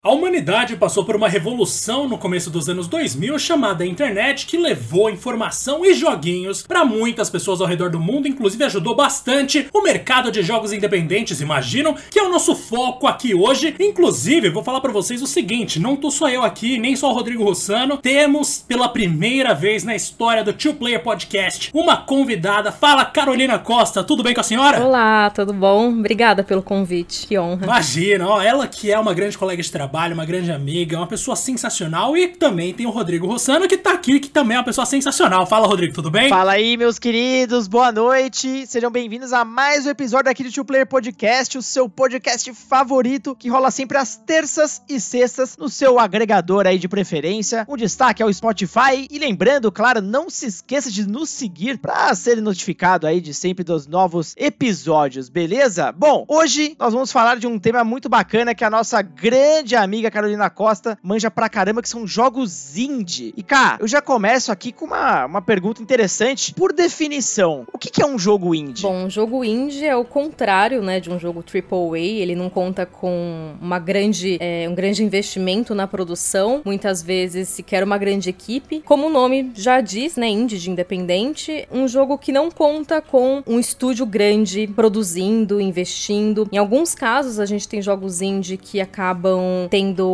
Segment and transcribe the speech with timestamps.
[0.00, 5.10] A humanidade passou por uma revolução no começo dos anos 2000 chamada internet que levou
[5.10, 10.30] informação e joguinhos para muitas pessoas ao redor do mundo, inclusive ajudou bastante o mercado
[10.30, 13.74] de jogos independentes, imaginam, que é o nosso foco aqui hoje.
[13.80, 17.14] Inclusive, vou falar para vocês o seguinte, não tô só eu aqui, nem só o
[17.14, 22.70] Rodrigo Rossano, temos pela primeira vez na história do Two Player Podcast uma convidada.
[22.70, 24.80] Fala Carolina Costa, tudo bem com a senhora?
[24.80, 25.88] Olá, tudo bom?
[25.88, 27.64] Obrigada pelo convite, que honra.
[27.64, 31.06] Imagina, ó, ela que é uma grande colega de trabalho trabalho, uma grande amiga, uma
[31.06, 32.14] pessoa sensacional.
[32.14, 35.46] E também tem o Rodrigo Rossano, que tá aqui, que também é uma pessoa sensacional.
[35.46, 36.28] Fala, Rodrigo, tudo bem?
[36.28, 38.66] Fala aí, meus queridos, boa noite.
[38.66, 43.34] Sejam bem-vindos a mais um episódio aqui do Two Player Podcast, o seu podcast favorito,
[43.34, 47.64] que rola sempre às terças e sextas no seu agregador aí de preferência.
[47.66, 49.08] Um destaque ao Spotify.
[49.10, 53.64] E lembrando, claro, não se esqueça de nos seguir para ser notificado aí de sempre
[53.64, 55.90] dos novos episódios, beleza?
[55.92, 59.77] Bom, hoje nós vamos falar de um tema muito bacana que é a nossa grande
[59.82, 63.32] amiga Carolina Costa manja pra caramba, que são jogos indie.
[63.36, 66.54] E, cara, eu já começo aqui com uma, uma pergunta interessante.
[66.54, 68.82] Por definição, o que, que é um jogo indie?
[68.82, 71.98] Bom, um jogo indie é o contrário, né, de um jogo AAA.
[71.98, 76.62] Ele não conta com uma grande, é, um grande investimento na produção.
[76.64, 78.82] Muitas vezes se quer uma grande equipe.
[78.84, 83.42] Como o nome já diz, né, indie de independente, um jogo que não conta com
[83.46, 86.48] um estúdio grande produzindo, investindo.
[86.52, 90.06] Em alguns casos, a gente tem jogos indie que acabam tendo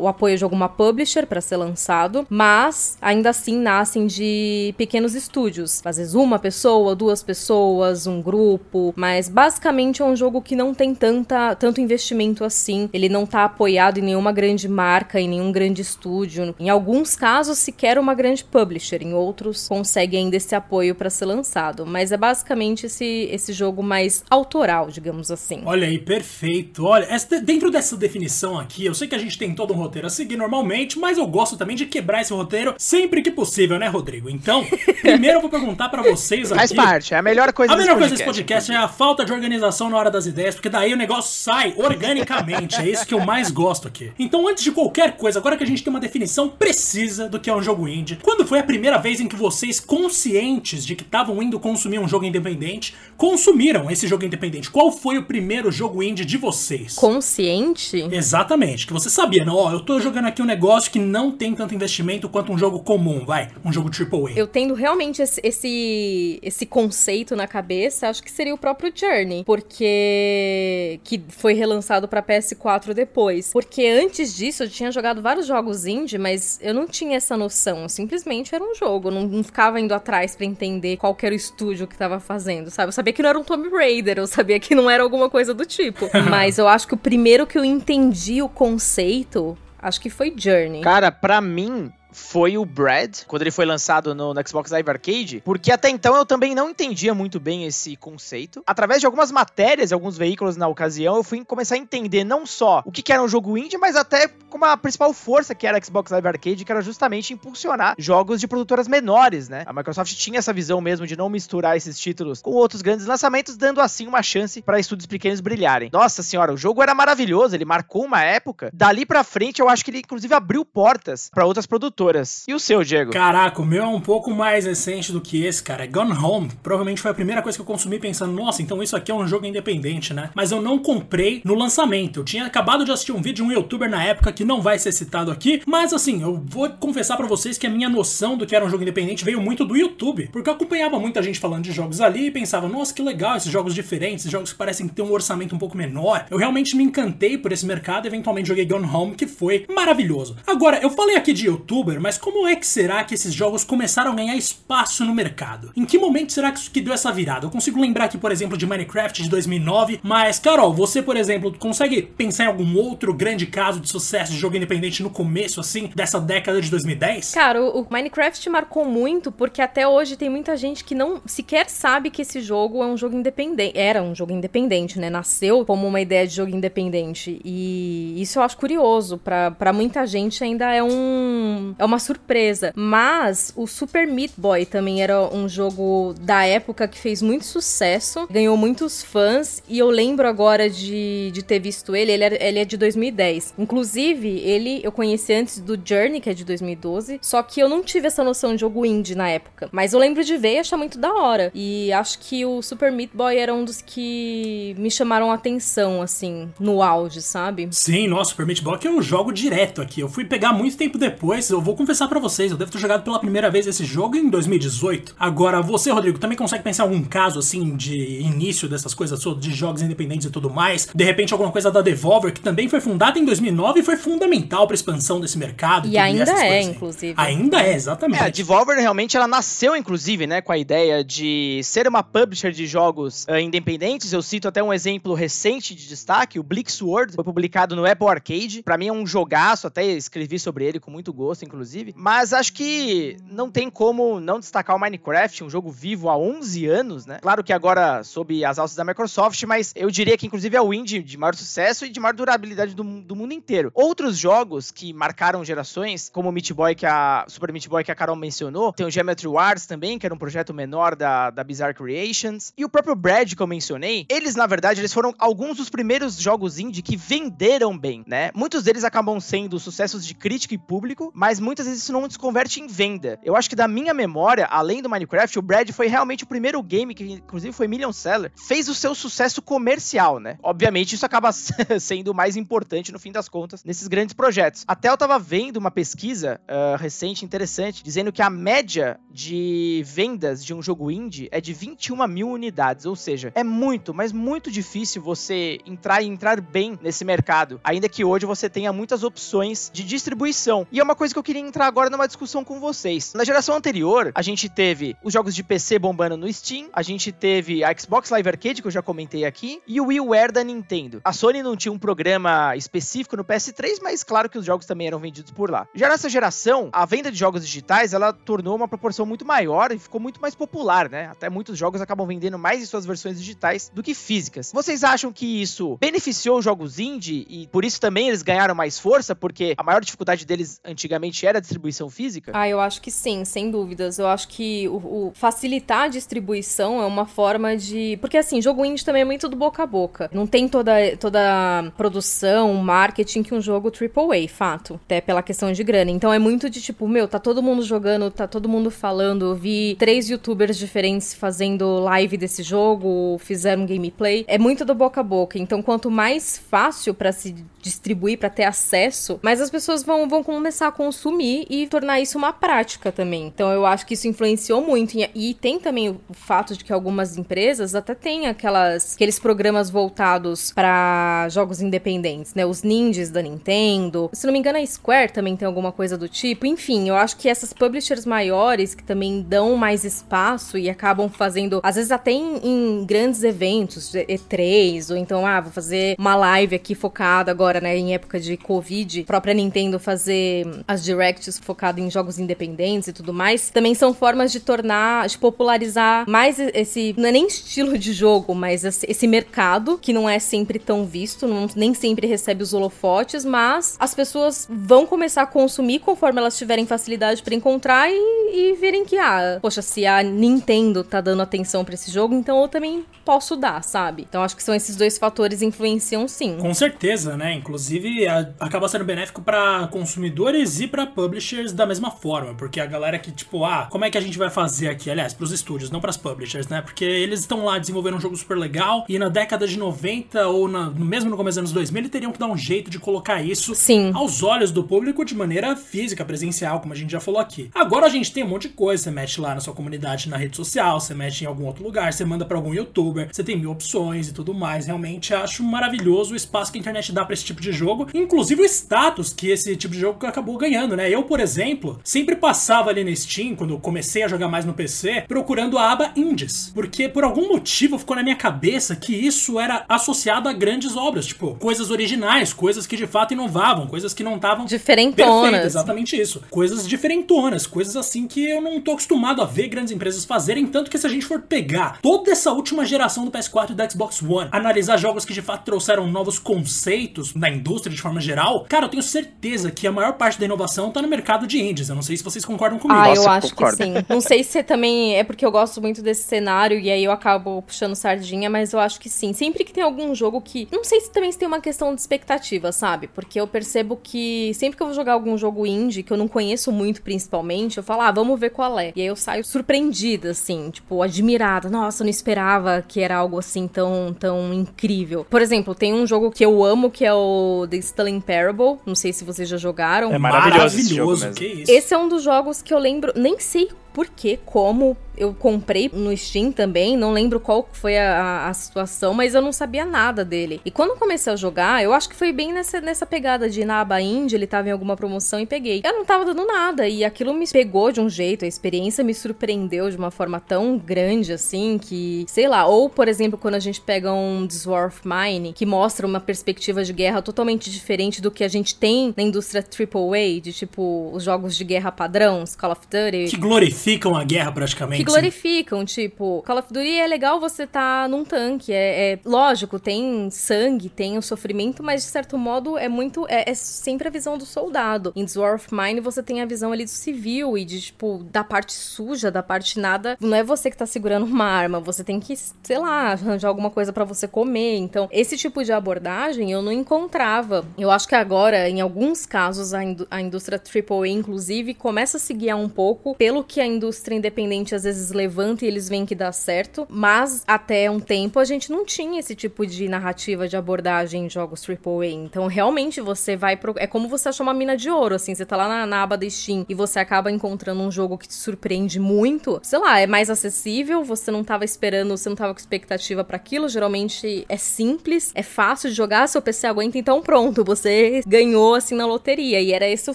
[0.00, 5.82] o apoio de alguma publisher para ser lançado, mas ainda assim nascem de pequenos estúdios.
[5.84, 10.72] Às vezes uma pessoa, duas pessoas, um grupo, mas basicamente é um jogo que não
[10.74, 12.88] tem tanta, tanto investimento assim.
[12.92, 16.54] Ele não tá apoiado em nenhuma grande marca, em nenhum grande estúdio.
[16.58, 21.26] Em alguns casos sequer uma grande publisher, em outros consegue ainda esse apoio para ser
[21.26, 25.62] lançado, mas é basicamente esse, esse jogo mais autoral, digamos assim.
[25.64, 26.84] Olha aí, perfeito.
[26.84, 30.06] Olha, essa, dentro dessa definição aqui, eu sei que a gente tem todo um roteiro
[30.06, 33.88] a seguir normalmente, mas eu gosto também de quebrar esse roteiro sempre que possível, né,
[33.88, 34.28] Rodrigo?
[34.28, 34.64] Então,
[35.00, 36.58] primeiro eu vou perguntar para vocês aqui.
[36.58, 39.32] Faz parte, é a melhor coisa A melhor coisa desse podcast é a falta de
[39.32, 42.76] organização na hora das ideias, porque daí o negócio sai organicamente.
[42.76, 44.12] é isso que eu mais gosto aqui.
[44.18, 47.48] Então, antes de qualquer coisa, agora que a gente tem uma definição precisa do que
[47.48, 51.02] é um jogo indie, quando foi a primeira vez em que vocês, conscientes de que
[51.02, 54.70] estavam indo consumir um jogo independente, consumiram esse jogo independente?
[54.70, 56.94] Qual foi o primeiro jogo indie de vocês?
[56.94, 58.08] Consciente?
[58.10, 61.54] Exatamente que você sabia, não, ó, eu tô jogando aqui um negócio que não tem
[61.54, 64.32] tanto investimento quanto um jogo comum, vai, um jogo AAA.
[64.36, 69.44] Eu tendo realmente esse, esse, esse conceito na cabeça, acho que seria o próprio Journey,
[69.44, 73.52] porque que foi relançado para PS4 depois.
[73.52, 77.88] Porque antes disso eu tinha jogado vários jogos indie, mas eu não tinha essa noção,
[77.88, 81.36] simplesmente era um jogo, eu não, não ficava indo atrás para entender qual era o
[81.36, 82.88] estúdio que tava fazendo, sabe?
[82.88, 85.54] Eu sabia que não era um Tomb Raider, eu sabia que não era alguma coisa
[85.54, 86.08] do tipo.
[86.28, 90.80] mas eu acho que o primeiro que eu entendi o conceito, acho que foi Journey.
[90.80, 95.42] Cara, pra mim, foi o Brad, quando ele foi lançado no, no, Xbox Live Arcade,
[95.44, 98.62] porque até então eu também não entendia muito bem esse conceito.
[98.66, 102.46] Através de algumas matérias e alguns veículos na ocasião, eu fui começar a entender não
[102.46, 105.66] só o que, que era um jogo indie, mas até como a principal força que
[105.66, 109.64] era a Xbox Live Arcade, que era justamente impulsionar jogos de produtoras menores, né?
[109.66, 113.56] A Microsoft tinha essa visão mesmo de não misturar esses títulos com outros grandes lançamentos,
[113.56, 115.90] dando assim uma chance para estúdios pequenos brilharem.
[115.92, 118.70] Nossa senhora, o jogo era maravilhoso, ele marcou uma época.
[118.72, 122.44] Dali para frente, eu acho que ele inclusive abriu portas para outras produtoras editoras.
[122.46, 123.12] E o seu, Diego?
[123.12, 125.86] Caraca, o meu é um pouco mais recente do que esse, cara.
[125.86, 126.50] Gone Home.
[126.62, 129.26] Provavelmente foi a primeira coisa que eu consumi pensando, nossa, então isso aqui é um
[129.26, 130.30] jogo independente, né?
[130.34, 132.20] Mas eu não comprei no lançamento.
[132.20, 134.78] Eu tinha acabado de assistir um vídeo de um youtuber na época que não vai
[134.78, 138.46] ser citado aqui, mas assim, eu vou confessar para vocês que a minha noção do
[138.46, 141.64] que era um jogo independente veio muito do YouTube, porque eu acompanhava muita gente falando
[141.64, 144.86] de jogos ali e pensava, nossa, que legal esses jogos diferentes, esses jogos que parecem
[144.86, 146.26] ter um orçamento um pouco menor.
[146.30, 150.36] Eu realmente me encantei por esse mercado e eventualmente joguei Gone Home, que foi maravilhoso.
[150.46, 154.12] Agora, eu falei aqui de youtuber, mas como é que será que esses jogos começaram
[154.12, 155.72] a ganhar espaço no mercado?
[155.76, 157.46] Em que momento será que isso que deu essa virada?
[157.46, 161.54] Eu consigo lembrar aqui, por exemplo, de Minecraft de 2009, mas, Carol, você, por exemplo,
[161.58, 165.90] consegue pensar em algum outro grande caso de sucesso de jogo independente no começo, assim,
[165.94, 167.32] dessa década de 2010?
[167.32, 172.10] Cara, o Minecraft marcou muito porque até hoje tem muita gente que não sequer sabe
[172.10, 173.76] que esse jogo é um jogo independente.
[173.78, 175.10] Era um jogo independente, né?
[175.10, 177.40] Nasceu como uma ideia de jogo independente.
[177.44, 179.18] E isso eu acho curioso.
[179.18, 182.72] para muita gente ainda é um é uma surpresa.
[182.74, 188.26] Mas o Super Meat Boy também era um jogo da época que fez muito sucesso,
[188.30, 192.58] ganhou muitos fãs, e eu lembro agora de, de ter visto ele, ele é, ele
[192.58, 193.54] é de 2010.
[193.58, 197.82] Inclusive, ele eu conheci antes do Journey, que é de 2012, só que eu não
[197.82, 199.68] tive essa noção de jogo indie na época.
[199.70, 201.50] Mas eu lembro de ver e achar muito da hora.
[201.54, 206.00] E acho que o Super Meat Boy era um dos que me chamaram a atenção,
[206.00, 207.68] assim, no auge, sabe?
[207.70, 210.00] Sim, nossa, Super Meat Boy que eu jogo direto aqui.
[210.00, 213.02] Eu fui pegar muito tempo depois, eu vou confessar para vocês, eu devo ter jogado
[213.02, 215.16] pela primeira vez esse jogo em 2018.
[215.18, 219.52] Agora, você, Rodrigo, também consegue pensar em algum caso, assim, de início dessas coisas de
[219.52, 220.88] jogos independentes e tudo mais?
[220.94, 224.66] De repente, alguma coisa da Devolver, que também foi fundada em 2009 e foi fundamental
[224.66, 225.88] pra expansão desse mercado.
[225.88, 227.14] E ainda é, inclusive.
[227.16, 228.22] Ainda é, exatamente.
[228.22, 232.52] É, a Devolver realmente, ela nasceu, inclusive, né, com a ideia de ser uma publisher
[232.52, 234.12] de jogos uh, independentes.
[234.12, 238.08] Eu cito até um exemplo recente de destaque, o Bleak Sword, foi publicado no Apple
[238.08, 238.62] Arcade.
[238.62, 241.94] Para mim é um jogaço, até escrevi sobre ele com muito gosto, inclusive.
[241.96, 246.66] Mas acho que não tem como não destacar o Minecraft, um jogo vivo há 11
[246.66, 247.18] anos, né?
[247.22, 250.74] Claro que agora sob as alças da Microsoft, mas eu diria que inclusive é o
[250.74, 253.70] indie de maior sucesso e de maior durabilidade do, do mundo inteiro.
[253.74, 257.92] Outros jogos que marcaram gerações, como o Meat Boy, que a Super Meat Boy que
[257.92, 261.44] a Carol mencionou, tem o Geometry Wars também, que era um projeto menor da, da
[261.44, 265.56] Bizarre Creations, e o próprio Brad que eu mencionei, eles na verdade eles foram alguns
[265.56, 268.30] dos primeiros jogos indie que venderam bem, né?
[268.34, 272.18] Muitos deles acabam sendo sucessos de crítica e público, mas muitas vezes isso não se
[272.18, 273.18] converte em venda.
[273.22, 276.62] Eu acho que da minha memória, além do Minecraft, o Brad foi realmente o primeiro
[276.62, 280.38] game que inclusive foi million seller, fez o seu sucesso comercial, né?
[280.42, 281.30] Obviamente isso acaba
[281.78, 284.64] sendo mais importante no fim das contas nesses grandes projetos.
[284.66, 290.44] Até eu tava vendo uma pesquisa uh, recente interessante dizendo que a média de vendas
[290.44, 294.50] de um jogo indie é de 21 mil unidades, ou seja, é muito, mas muito
[294.50, 299.70] difícil você entrar e entrar bem nesse mercado, ainda que hoje você tenha muitas opções
[299.72, 300.66] de distribuição.
[300.70, 303.12] E é uma coisa que eu queria entrar agora numa discussão com vocês.
[303.14, 307.12] Na geração anterior, a gente teve os jogos de PC bombando no Steam, a gente
[307.12, 311.00] teve a Xbox Live Arcade, que eu já comentei aqui, e o WiiWare da Nintendo.
[311.04, 314.86] A Sony não tinha um programa específico no PS3, mas claro que os jogos também
[314.86, 315.66] eram vendidos por lá.
[315.74, 319.78] Já nessa geração, a venda de jogos digitais, ela tornou uma proporção muito maior e
[319.78, 321.06] ficou muito mais popular, né?
[321.06, 324.50] Até muitos jogos acabam vendendo mais em suas versões digitais do que físicas.
[324.52, 328.78] Vocês acham que isso beneficiou os jogos indie e por isso também eles ganharam mais
[328.78, 332.32] força, porque a maior dificuldade deles antigamente era a distribuição física?
[332.34, 333.98] Ah, eu acho que sim, sem dúvidas.
[333.98, 337.98] Eu acho que o, o facilitar a distribuição é uma forma de.
[338.00, 340.10] Porque assim, jogo indie também é muito do boca a boca.
[340.12, 344.80] Não tem toda, toda produção, marketing que um jogo AAA, fato.
[344.84, 345.90] Até pela questão de grana.
[345.90, 349.26] Então é muito de tipo, meu, tá todo mundo jogando, tá todo mundo falando.
[349.26, 354.24] Eu vi três youtubers diferentes fazendo live desse jogo, fizeram gameplay.
[354.28, 355.38] É muito do boca a boca.
[355.38, 360.22] Então, quanto mais fácil para se distribuir, para ter acesso, mais as pessoas vão, vão
[360.22, 363.26] começar a consumir e tornar isso uma prática também.
[363.26, 364.94] Então, eu acho que isso influenciou muito.
[365.14, 370.52] E tem também o fato de que algumas empresas até têm aquelas, aqueles programas voltados
[370.52, 372.44] para jogos independentes, né?
[372.44, 374.10] Os ninjas da Nintendo.
[374.12, 376.46] Se não me engano, a Square também tem alguma coisa do tipo.
[376.46, 381.60] Enfim, eu acho que essas publishers maiores que também dão mais espaço e acabam fazendo,
[381.62, 386.54] às vezes até em, em grandes eventos, E3, ou então, ah, vou fazer uma live
[386.54, 391.90] aqui focada agora, né, em época de Covid, própria Nintendo fazer as directs focado em
[391.90, 397.08] jogos independentes e tudo mais, também são formas de tornar, de popularizar mais esse, não
[397.08, 401.46] é nem estilo de jogo, mas esse mercado, que não é sempre tão visto, não,
[401.54, 406.66] nem sempre recebe os holofotes, mas as pessoas vão começar a consumir conforme elas tiverem
[406.66, 411.64] facilidade para encontrar e, e verem que, ah, poxa, se a Nintendo tá dando atenção
[411.64, 414.06] para esse jogo, então eu também posso dar, sabe?
[414.08, 416.38] Então acho que são esses dois fatores influenciam sim.
[416.38, 417.34] Com certeza, né?
[417.34, 422.66] Inclusive a, acaba sendo benéfico para consumidores e para publishers da mesma forma, porque a
[422.66, 424.90] galera que tipo, ah, como é que a gente vai fazer aqui?
[424.90, 426.60] Aliás, para os estúdios, não para as publishers, né?
[426.60, 430.48] Porque eles estão lá desenvolvendo um jogo super legal e na década de 90 ou
[430.48, 433.22] na, mesmo no começo dos anos 2000, eles teriam que dar um jeito de colocar
[433.22, 433.90] isso sim.
[433.94, 437.50] aos olhos do público de maneira física, presencial, como a gente já falou aqui.
[437.54, 440.16] Agora a gente tem um monte de coisa, você mete lá na sua comunidade na
[440.16, 443.36] rede social, você mete em algum outro lugar, você manda para algum youtuber, você tem
[443.36, 444.66] mil opções e tudo mais.
[444.66, 448.42] Realmente acho maravilhoso o espaço que a internet dá para esse tipo de jogo, inclusive
[448.42, 450.83] o status que esse tipo de jogo acabou ganhando, né?
[450.88, 455.04] Eu, por exemplo, sempre passava ali na Steam, quando comecei a jogar mais no PC,
[455.08, 459.64] procurando a aba Indies, porque por algum motivo ficou na minha cabeça que isso era
[459.68, 464.16] associado a grandes obras, tipo, coisas originais, coisas que de fato inovavam, coisas que não
[464.16, 465.44] estavam diferentonas.
[465.44, 466.22] exatamente isso.
[466.30, 470.70] Coisas diferentonas, coisas assim que eu não tô acostumado a ver grandes empresas fazerem, tanto
[470.70, 474.02] que se a gente for pegar toda essa última geração do PS4 e do Xbox
[474.02, 478.66] One, analisar jogos que de fato trouxeram novos conceitos na indústria de forma geral, cara,
[478.66, 481.68] eu tenho certeza que a maior parte da inovação atenção tá no mercado de indies.
[481.68, 482.78] Eu não sei se vocês concordam comigo.
[482.78, 483.56] Ah, Nossa, eu acho concordo.
[483.56, 483.74] que sim.
[483.88, 487.42] Não sei se também é porque eu gosto muito desse cenário e aí eu acabo
[487.42, 489.12] puxando sardinha, mas eu acho que sim.
[489.12, 490.48] Sempre que tem algum jogo que.
[490.50, 492.88] Não sei se também se tem uma questão de expectativa, sabe?
[492.88, 496.08] Porque eu percebo que sempre que eu vou jogar algum jogo indie, que eu não
[496.08, 498.72] conheço muito principalmente, eu falo, ah, vamos ver qual é.
[498.74, 501.48] E aí eu saio surpreendida, assim, tipo, admirada.
[501.48, 505.06] Nossa, eu não esperava que era algo assim tão, tão incrível.
[505.08, 508.58] Por exemplo, tem um jogo que eu amo que é o The Stalling Parable.
[508.66, 509.92] Não sei se vocês já jogaram.
[509.92, 511.16] É maravilhoso Maravilhoso, mesmo.
[511.16, 511.52] que isso.
[511.52, 515.68] Esse é um dos jogos que eu lembro, nem sei por que, como eu comprei
[515.72, 520.04] no Steam também, não lembro qual foi a, a- situação, mas eu não sabia nada
[520.04, 520.40] dele.
[520.44, 523.60] E quando comecei a jogar, eu acho que foi bem nessa, nessa pegada de na
[523.60, 525.60] aba indie, ele tava em alguma promoção e peguei.
[525.64, 528.94] Eu não tava dando nada, e aquilo me pegou de um jeito, a experiência me
[528.94, 533.40] surpreendeu de uma forma tão grande assim, que, sei lá, ou por exemplo, quando a
[533.40, 538.22] gente pega um Dwarf Mine, que mostra uma perspectiva de guerra totalmente diferente do que
[538.22, 542.60] a gente tem na indústria AAA, de tipo, os jogos de guerra padrão, Call of
[542.70, 543.10] Duty.
[543.10, 543.16] Que
[543.64, 544.84] glorificam a guerra praticamente.
[544.84, 549.58] Que glorificam, tipo, Call of Duty é legal você tá num tanque, é, é- lógico,
[549.58, 553.90] tem sangue, tem o sofrimento, mas de certo modo é muito, é, é sempre a
[553.90, 554.92] visão do soldado.
[554.94, 558.52] Em Dwarf Mine você tem a visão ali do civil e de, tipo, da parte
[558.52, 562.14] suja, da parte nada, não é você que tá segurando uma arma, você tem que,
[562.16, 566.52] sei lá, arranjar alguma coisa pra você comer, então esse tipo de abordagem eu não
[566.52, 567.44] encontrava.
[567.56, 572.00] Eu acho que agora, em alguns casos, a, indú- a indústria AAA, inclusive, começa a
[572.00, 575.86] se guiar um pouco pelo que a indústria independente às vezes levanta e eles veem
[575.86, 580.28] que dá certo, mas até um tempo a gente não tinha esse tipo de narrativa
[580.28, 581.86] de abordagem em jogos AAA.
[581.86, 583.54] Então, realmente, você vai pro...
[583.56, 585.96] É como você achar uma mina de ouro, assim, você tá lá na, na aba
[585.96, 589.86] da Steam e você acaba encontrando um jogo que te surpreende muito, sei lá, é
[589.86, 594.36] mais acessível, você não tava esperando, você não tava com expectativa pra aquilo, geralmente é
[594.36, 599.40] simples, é fácil de jogar, seu PC aguenta, então pronto, você ganhou assim na loteria.
[599.40, 599.94] E era esse o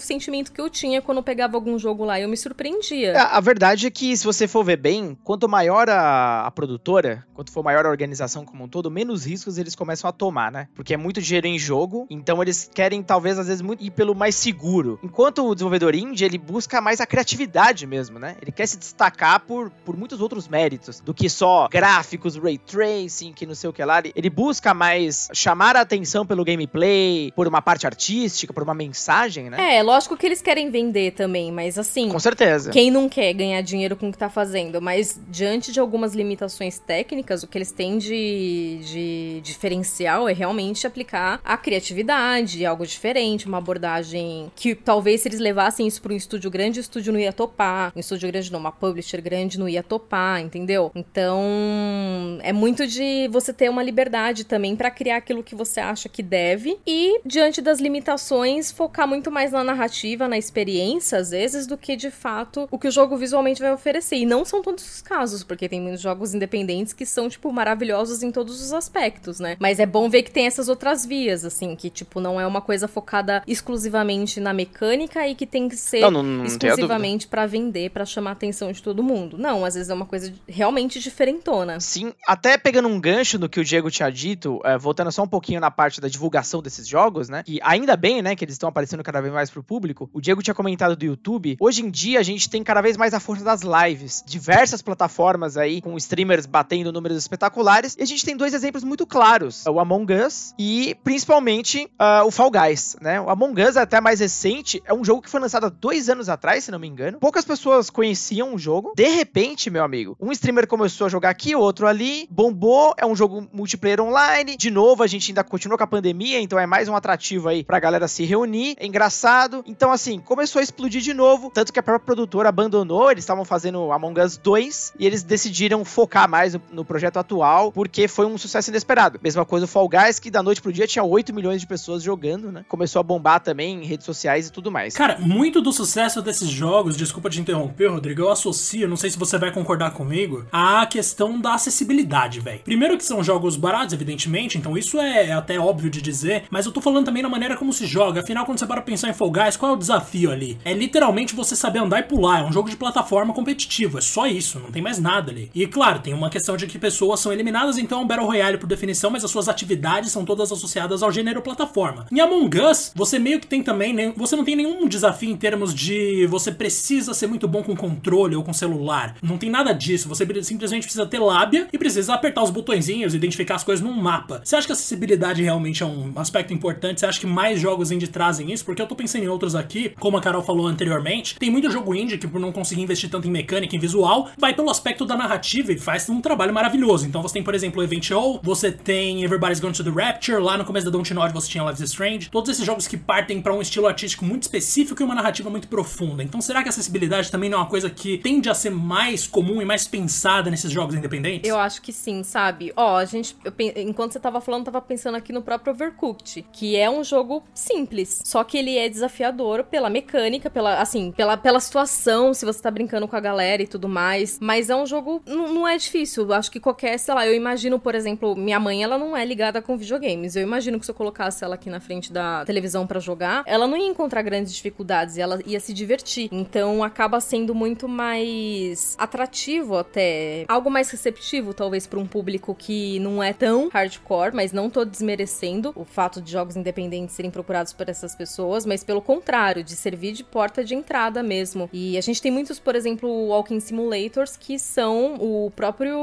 [0.00, 3.18] sentimento que eu tinha quando eu pegava algum jogo lá e eu me surpreendia.
[3.18, 7.26] A, a verdade é que, se você for ver bem, quanto maior a, a produtora,
[7.34, 10.68] quanto for maior a organização como um todo, menos riscos eles começam a tomar, né?
[10.74, 14.14] Porque é muito dinheiro em jogo, então eles querem, talvez, às vezes, muito ir pelo
[14.14, 14.98] mais seguro.
[15.02, 18.36] Enquanto o desenvolvedor indie, ele busca mais a criatividade mesmo, né?
[18.40, 23.32] Ele quer se destacar por, por muitos outros méritos do que só gráficos, ray tracing,
[23.32, 23.98] que não sei o que lá.
[23.98, 28.74] Ele- Ele busca mais chamar a atenção pelo gameplay, por uma parte artística, por uma
[28.74, 29.76] mensagem, né?
[29.76, 32.08] É, lógico que eles querem vender também, mas assim.
[32.08, 32.70] Com certeza.
[32.70, 36.78] Quem não quer ganhar dinheiro com o que tá fazendo, mas diante de algumas limitações
[36.78, 43.46] técnicas, o que eles têm de, de diferencial é realmente aplicar a criatividade, algo diferente,
[43.46, 47.20] uma abordagem que talvez se eles levassem isso para um estúdio grande, o estúdio não
[47.20, 47.92] ia topar.
[47.94, 50.90] Um estúdio grande não, uma publisher grande não ia topar, entendeu?
[50.94, 56.08] Então, é muito de você ter uma liberdade também para criar aquilo que você acha
[56.08, 61.66] que deve e diante das limitações focar muito mais na narrativa, na experiência às vezes
[61.66, 64.16] do que de fato o que o jogo visualmente vai oferecer.
[64.16, 68.22] E não são todos os casos, porque tem muitos jogos independentes que são tipo maravilhosos
[68.22, 69.56] em todos os aspectos, né?
[69.60, 72.60] Mas é bom ver que tem essas outras vias assim, que tipo não é uma
[72.60, 77.46] coisa focada exclusivamente na mecânica e que tem que ser Não, não, não exclusivamente pra
[77.46, 79.36] vender, pra chamar a atenção de todo mundo.
[79.38, 81.78] Não, às vezes é uma coisa realmente diferentona.
[81.80, 85.28] Sim, até pegando um gancho no que o Diego tinha dito, é, voltando só um
[85.28, 87.42] pouquinho na parte da divulgação desses jogos, né?
[87.46, 90.08] E ainda bem, né, que eles estão aparecendo cada vez mais pro público.
[90.12, 91.56] O Diego tinha comentado do YouTube.
[91.60, 94.22] Hoje em dia a gente tem cada vez mais a força das lives.
[94.26, 97.96] Diversas plataformas aí com streamers batendo números espetaculares.
[97.98, 102.30] E a gente tem dois exemplos muito claros: o Among Us e principalmente ah, o
[102.30, 103.20] Fall Guys, né?
[103.20, 106.08] O Among Us é até mais recente, é um jogo que foi lançado há dois
[106.08, 107.18] anos atrás, se não me engano.
[107.18, 108.92] Poucas pessoas conheciam o jogo.
[108.96, 112.94] De repente, meu amigo, um streamer começou a jogar aqui, outro ali, bombou.
[112.96, 114.56] É um jogo multiplayer online.
[114.56, 117.64] De novo, a gente ainda continua com a pandemia, então é mais um atrativo aí
[117.64, 118.76] pra galera se reunir.
[118.78, 119.62] É engraçado.
[119.66, 121.50] Então, assim, começou a explodir de novo.
[121.52, 122.99] Tanto que a própria produtora abandonou.
[123.08, 127.70] Eles estavam fazendo Among Us 2 e eles decidiram focar mais no, no projeto atual
[127.70, 129.20] porque foi um sucesso inesperado.
[129.22, 132.02] Mesma coisa o Fall Guys, que da noite pro dia tinha 8 milhões de pessoas
[132.02, 132.64] jogando, né?
[132.68, 134.94] Começou a bombar também em redes sociais e tudo mais.
[134.94, 139.18] Cara, muito do sucesso desses jogos, desculpa te interromper, Rodrigo, eu associo, não sei se
[139.18, 142.60] você vai concordar comigo, à questão da acessibilidade, velho.
[142.60, 146.72] Primeiro que são jogos baratos, evidentemente, então isso é até óbvio de dizer, mas eu
[146.72, 148.20] tô falando também na maneira como se joga.
[148.20, 150.58] Afinal, quando você para pensar em Fall Guys, qual é o desafio ali?
[150.64, 152.89] É literalmente você saber andar e pular, é um jogo de plataforma
[153.32, 153.98] competitivo.
[153.98, 155.50] É só isso, não tem mais nada ali.
[155.54, 158.58] E claro, tem uma questão de que pessoas são eliminadas, então é um Battle Royale
[158.58, 162.06] por definição, mas as suas atividades são todas associadas ao gênero plataforma.
[162.10, 165.36] Em Among Us, você meio que tem também, né, você não tem nenhum desafio em
[165.36, 169.16] termos de você precisa ser muito bom com controle ou com celular.
[169.22, 170.08] Não tem nada disso.
[170.08, 174.40] Você simplesmente precisa ter lábia e precisa apertar os botõezinhos, identificar as coisas num mapa.
[174.44, 177.00] Você acha que a acessibilidade realmente é um aspecto importante?
[177.00, 178.64] Você acha que mais jogos indie trazem isso?
[178.64, 181.94] Porque eu tô pensando em outros aqui, como a Carol falou anteriormente, tem muito jogo
[181.94, 185.16] indie que por não conseguir investir tanto em mecânica, em visual, vai pelo aspecto da
[185.16, 187.06] narrativa e faz um trabalho maravilhoso.
[187.06, 190.56] Então você tem, por exemplo, Event O, você tem Everybody's Going to the Rapture, lá
[190.56, 192.30] no começo da Dontnod você tinha Life is Strange.
[192.30, 195.68] Todos esses jogos que partem para um estilo artístico muito específico e uma narrativa muito
[195.68, 196.22] profunda.
[196.22, 199.26] Então será que a acessibilidade também não é uma coisa que tende a ser mais
[199.26, 201.48] comum e mais pensada nesses jogos independentes?
[201.48, 202.72] Eu acho que sim, sabe?
[202.76, 206.76] Ó, a gente, eu, enquanto você tava falando, tava pensando aqui no próprio Overcooked, que
[206.76, 211.60] é um jogo simples, só que ele é desafiador pela mecânica, pela, assim, pela, pela
[211.60, 215.22] situação, se você tá brincando com a galera e tudo mais, mas é um jogo,
[215.26, 218.98] não é difícil, acho que qualquer, sei lá, eu imagino, por exemplo, minha mãe, ela
[218.98, 222.12] não é ligada com videogames, eu imagino que se eu colocasse ela aqui na frente
[222.12, 226.82] da televisão para jogar, ela não ia encontrar grandes dificuldades, ela ia se divertir, então
[226.82, 233.22] acaba sendo muito mais atrativo até, algo mais receptivo, talvez, para um público que não
[233.22, 237.88] é tão hardcore, mas não tô desmerecendo o fato de jogos independentes serem procurados por
[237.88, 241.68] essas pessoas, mas pelo contrário, de servir de porta de entrada mesmo.
[241.72, 245.96] E a gente tem muitos, por exemplo, walking simulators que são o próprio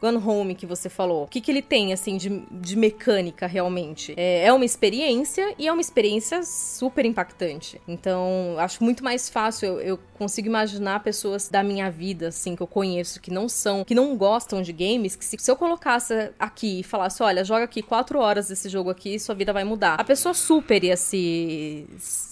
[0.00, 1.24] Gone Home que você falou.
[1.24, 4.14] O que, que ele tem, assim, de, de mecânica realmente?
[4.16, 7.80] É, é uma experiência e é uma experiência super impactante.
[7.86, 9.66] Então, acho muito mais fácil.
[9.66, 13.84] Eu, eu consigo imaginar pessoas da minha vida, assim, que eu conheço, que não são,
[13.84, 17.64] que não gostam de games, que se, se eu colocasse aqui e falasse, olha, joga
[17.64, 19.94] aqui quatro horas desse jogo aqui, sua vida vai mudar.
[19.94, 21.86] A pessoa super ia se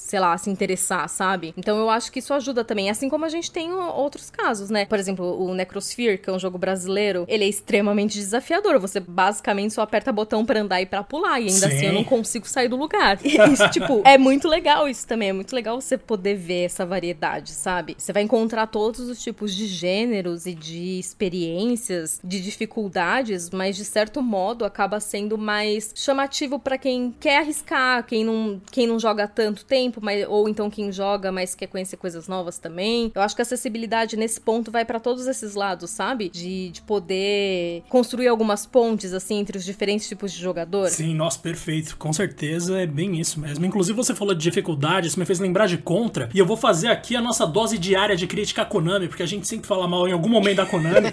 [0.06, 1.52] sei lá, se interessar, sabe?
[1.56, 2.88] Então eu acho que isso ajuda também.
[2.88, 4.86] Assim como a gente tem outros casos, né?
[4.86, 8.78] Por exemplo, o Necrosphere, que é um jogo brasileiro, ele é extremamente desafiador.
[8.78, 11.40] Você basicamente só aperta botão para andar e para pular.
[11.40, 11.76] E ainda Sim.
[11.76, 13.18] assim eu não consigo sair do lugar.
[13.24, 15.30] isso, tipo, é muito legal isso também.
[15.30, 17.96] É muito legal você poder ver essa variedade, sabe?
[17.98, 23.84] Você vai encontrar todos os tipos de gêneros e de experiências, de dificuldades, mas de
[23.84, 29.26] certo modo acaba sendo mais chamativo para quem quer arriscar, quem não, quem não joga
[29.26, 33.10] tanto tempo tempo, mas, ou então quem joga, mas quer conhecer coisas novas também.
[33.14, 36.28] Eu acho que a acessibilidade nesse ponto vai para todos esses lados, sabe?
[36.28, 40.88] De, de poder construir algumas pontes, assim, entre os diferentes tipos de jogador.
[40.88, 41.96] Sim, nossa, perfeito.
[41.96, 43.64] Com certeza é bem isso mesmo.
[43.64, 46.88] Inclusive, você falou de dificuldade, isso me fez lembrar de Contra, e eu vou fazer
[46.88, 50.08] aqui a nossa dose diária de crítica a Konami, porque a gente sempre fala mal
[50.08, 51.12] em algum momento da Konami.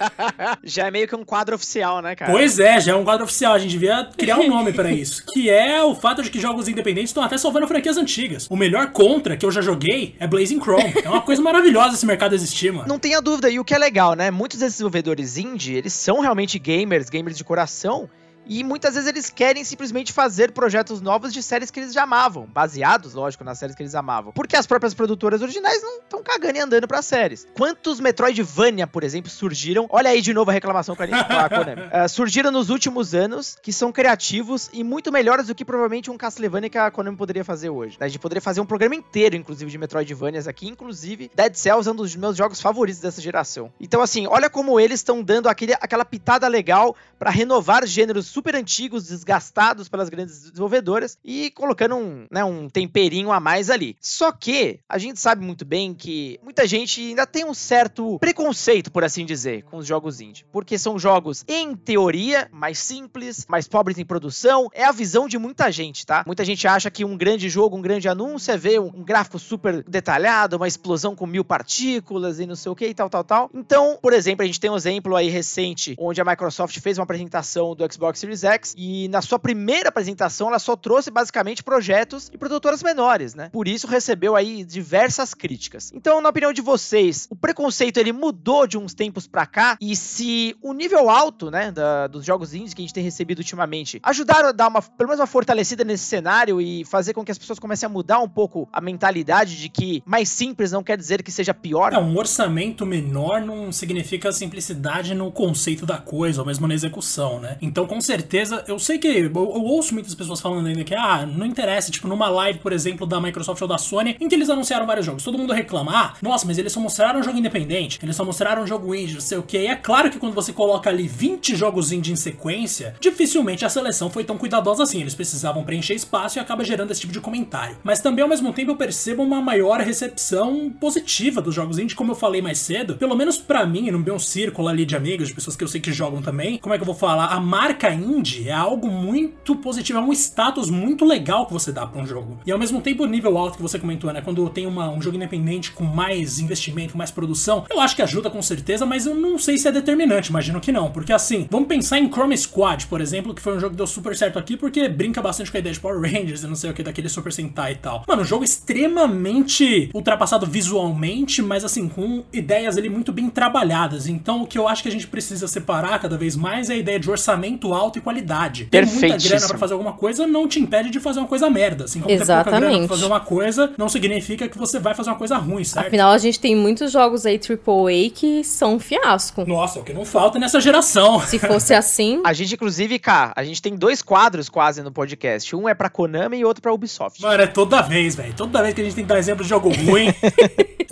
[0.62, 2.30] já é meio que um quadro oficial, né, cara?
[2.30, 3.54] Pois é, já é um quadro oficial.
[3.54, 5.24] A gente devia criar um nome para isso.
[5.32, 8.46] Que é o fato de que jogos independentes estão até salvando franquias antigas antigas.
[8.48, 10.94] O melhor contra que eu já joguei é Blazing Chrome.
[11.02, 12.86] É uma coisa maravilhosa esse mercado existir, mano.
[12.88, 13.50] Não tenha dúvida.
[13.50, 14.30] E o que é legal, né?
[14.30, 18.08] Muitos desses desenvolvedores indie, eles são realmente gamers, gamers de coração.
[18.46, 22.46] E muitas vezes eles querem simplesmente fazer projetos novos de séries que eles já amavam,
[22.46, 24.32] baseados, lógico, nas séries que eles amavam.
[24.32, 27.46] Porque as próprias produtoras originais não estão cagando e andando para séries.
[27.54, 29.86] Quantos Metroidvania, por exemplo, surgiram?
[29.88, 31.82] Olha aí de novo a reclamação com a, gente, com a Konami.
[31.82, 36.16] Uh, surgiram nos últimos anos que são criativos e muito melhores do que provavelmente um
[36.16, 37.96] Castlevania que a Konami poderia fazer hoje.
[38.00, 41.92] A gente poderia fazer um programa inteiro, inclusive, de Metroidvanias aqui, inclusive Dead Cells é
[41.92, 43.72] um dos meus jogos favoritos dessa geração.
[43.80, 48.56] Então, assim, olha como eles estão dando aquele, aquela pitada legal para renovar gêneros super
[48.56, 53.96] antigos, desgastados pelas grandes desenvolvedoras e colocando um, né, um temperinho a mais ali.
[54.00, 58.90] Só que a gente sabe muito bem que muita gente ainda tem um certo preconceito,
[58.90, 63.68] por assim dizer, com os jogos indie, porque são jogos em teoria mais simples, mais
[63.68, 64.68] pobres em produção.
[64.74, 66.24] É a visão de muita gente, tá?
[66.26, 69.84] Muita gente acha que um grande jogo, um grande anúncio é ver um gráfico super
[69.84, 73.50] detalhado, uma explosão com mil partículas e não sei o que e tal, tal, tal.
[73.54, 77.04] Então, por exemplo, a gente tem um exemplo aí recente onde a Microsoft fez uma
[77.04, 82.30] apresentação do Xbox Series X e na sua primeira apresentação ela só trouxe basicamente projetos
[82.32, 83.50] e produtoras menores, né?
[83.52, 85.92] Por isso recebeu aí diversas críticas.
[85.94, 89.94] Então, na opinião de vocês, o preconceito ele mudou de uns tempos para cá e
[89.94, 94.00] se o nível alto, né, da, dos jogos indies que a gente tem recebido ultimamente
[94.02, 97.38] ajudaram a dar uma, pelo menos uma fortalecida nesse cenário e fazer com que as
[97.38, 101.22] pessoas comecem a mudar um pouco a mentalidade de que mais simples não quer dizer
[101.22, 101.92] que seja pior.
[101.92, 107.40] É, um orçamento menor não significa simplicidade no conceito da coisa, ou mesmo na execução,
[107.40, 107.58] né?
[107.60, 110.94] Então, com certeza certeza, eu sei que eu, eu, ouço muitas pessoas falando ainda que,
[110.94, 114.34] ah, não interessa, tipo, numa live, por exemplo, da Microsoft ou da Sony, em que
[114.34, 115.24] eles anunciaram vários jogos.
[115.24, 118.62] Todo mundo reclama, ah, nossa, mas eles só mostraram um jogo independente, eles só mostraram
[118.62, 119.58] um jogo indie, não sei o que.
[119.58, 123.68] E é claro que quando você coloca ali 20 jogos indie em sequência, dificilmente a
[123.68, 125.00] seleção foi tão cuidadosa assim.
[125.00, 127.76] Eles precisavam preencher espaço e acaba gerando esse tipo de comentário.
[127.82, 132.12] Mas também, ao mesmo tempo, eu percebo uma maior recepção positiva dos jogos indie, como
[132.12, 132.96] eu falei mais cedo.
[132.96, 135.80] Pelo menos para mim, no meu círculo ali de amigos, de pessoas que eu sei
[135.80, 137.26] que jogam também, como é que eu vou falar?
[137.26, 138.03] A marca indie
[138.46, 142.38] é algo muito positivo, é um status muito legal que você dá para um jogo.
[142.46, 144.20] E ao mesmo tempo, o nível alto que você comentou, né?
[144.20, 148.30] Quando tem uma, um jogo independente com mais investimento, mais produção, eu acho que ajuda
[148.30, 150.90] com certeza, mas eu não sei se é determinante, imagino que não.
[150.90, 153.86] Porque assim, vamos pensar em Chrome Squad, por exemplo, que foi um jogo que deu
[153.86, 156.70] super certo aqui porque brinca bastante com a ideia de Power Rangers e não sei
[156.70, 158.04] o que, daquele Super Sentai e tal.
[158.06, 164.06] Mano, um jogo extremamente ultrapassado visualmente, mas assim, com ideias ali muito bem trabalhadas.
[164.06, 166.76] Então, o que eu acho que a gente precisa separar cada vez mais é a
[166.76, 168.66] ideia de orçamento alto e qualidade.
[168.66, 171.84] Ter muita grana para fazer alguma coisa não te impede de fazer uma coisa merda.
[171.84, 172.44] Assim como Exatamente.
[172.44, 175.36] ter pouca grana pra fazer uma coisa, não significa que você vai fazer uma coisa
[175.36, 175.88] ruim, certo?
[175.88, 179.44] Afinal, a gente tem muitos jogos aí AAA que são um fiasco.
[179.46, 181.20] Nossa, o que não falta nessa geração.
[181.20, 182.20] Se fosse assim.
[182.24, 185.54] a gente, inclusive, cá, a gente tem dois quadros quase no podcast.
[185.54, 187.20] Um é pra Konami e outro pra Ubisoft.
[187.22, 188.34] Mano, é toda vez, velho.
[188.34, 190.12] Toda vez que a gente tem que dar exemplo de jogo ruim.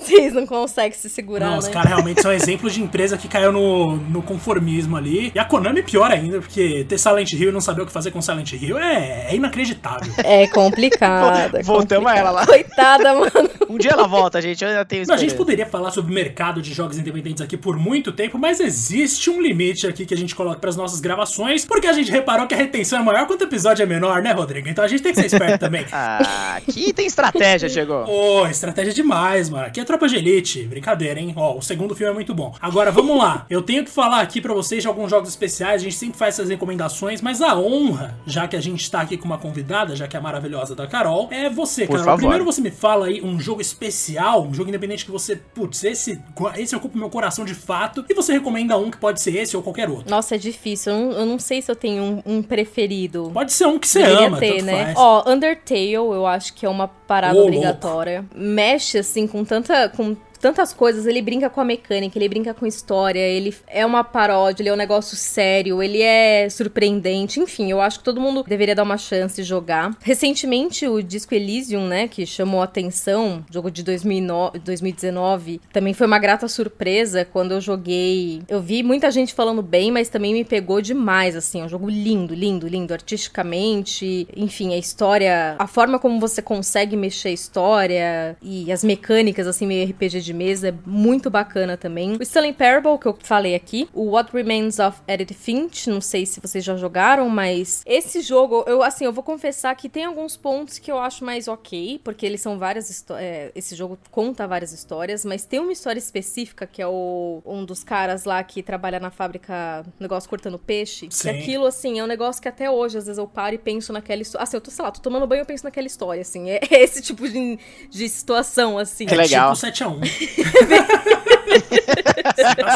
[0.03, 1.47] Vocês não conseguem se segurar.
[1.47, 1.59] Não, né?
[1.59, 5.31] os caras realmente são exemplos de empresa que caiu no, no conformismo ali.
[5.35, 7.93] E a Konami é pior ainda, porque ter Silent Hill e não saber o que
[7.93, 10.13] fazer com Silent Hill é, é inacreditável.
[10.19, 11.57] É complicado.
[11.57, 12.17] É Voltamos complicado.
[12.17, 12.47] a ela lá.
[12.47, 13.51] Coitada, mano.
[13.69, 14.63] Um dia ela volta, gente.
[14.63, 17.79] Eu ainda tenho A gente poderia falar sobre o mercado de jogos independentes aqui por
[17.79, 21.65] muito tempo, mas existe um limite aqui que a gente coloca para as nossas gravações,
[21.65, 24.33] porque a gente reparou que a retenção é maior quando o episódio é menor, né,
[24.33, 24.69] Rodrigo?
[24.69, 25.87] Então a gente tem que ser esperto também.
[25.93, 28.05] ah, aqui tem estratégia, chegou.
[28.05, 29.67] Ô, oh, estratégia demais, mano.
[29.67, 30.65] Aqui é tropa de elite.
[30.65, 31.33] Brincadeira, hein?
[31.37, 32.55] Ó, oh, o segundo filme é muito bom.
[32.61, 33.47] Agora, vamos lá.
[33.49, 35.81] Eu tenho que falar aqui para vocês de alguns jogos especiais.
[35.81, 36.72] A gente sempre faz essas recomendações,
[37.21, 40.19] mas a honra, já que a gente tá aqui com uma convidada, já que é
[40.19, 42.05] a maravilhosa da Carol, é você, Por Carol.
[42.05, 42.19] Favor.
[42.19, 46.21] Primeiro você me fala aí um jogo especial, um jogo independente que você, putz, esse,
[46.57, 49.57] esse ocupa o meu coração de fato, e você recomenda um que pode ser esse
[49.57, 50.11] ou qualquer outro.
[50.11, 50.93] Nossa, é difícil.
[50.93, 53.31] Eu não, eu não sei se eu tenho um, um, preferido.
[53.33, 54.95] Pode ser um que você Deveria ama, ter, né?
[54.97, 58.21] Ó, Undertale, eu acho que é uma parada oh, obrigatória.
[58.21, 58.39] Louco.
[58.39, 59.89] Mexe, assim, com tanta.
[59.89, 64.03] Com tantas coisas, ele brinca com a mecânica, ele brinca com história, ele é uma
[64.03, 68.43] paródia, ele é um negócio sério, ele é surpreendente, enfim, eu acho que todo mundo
[68.43, 69.97] deveria dar uma chance de jogar.
[70.01, 76.09] Recentemente, o Disco Elysium, né, que chamou a atenção, jogo de 2009, 2019, também foi
[76.09, 78.43] uma grata surpresa quando eu joguei.
[78.49, 81.89] Eu vi muita gente falando bem, mas também me pegou demais, assim, é um jogo
[81.89, 88.37] lindo, lindo, lindo, artisticamente, enfim, a história, a forma como você consegue mexer a história
[88.43, 92.17] e as mecânicas, assim, meio RPG de de mesa é muito bacana também.
[92.17, 93.89] O Stanley Parable, que eu falei aqui.
[93.93, 98.65] O What Remains of Edith Finch, não sei se vocês já jogaram, mas esse jogo,
[98.67, 102.25] eu assim, eu vou confessar que tem alguns pontos que eu acho mais ok, porque
[102.25, 103.23] eles são várias histórias.
[103.25, 107.65] É, esse jogo conta várias histórias, mas tem uma história específica que é o um
[107.65, 111.09] dos caras lá que trabalha na fábrica, negócio cortando peixe.
[111.11, 111.23] Sim.
[111.23, 113.93] Que aquilo, assim, é um negócio que até hoje, às vezes, eu paro e penso
[113.93, 114.43] naquela história.
[114.43, 116.51] Assim, eu tô, sei lá, tô tomando banho e penso naquela história, assim.
[116.51, 117.59] É esse tipo de,
[117.91, 119.07] de situação, assim.
[119.07, 119.53] Que legal.
[119.53, 120.22] É tipo 7x1.
[120.27, 121.37] they,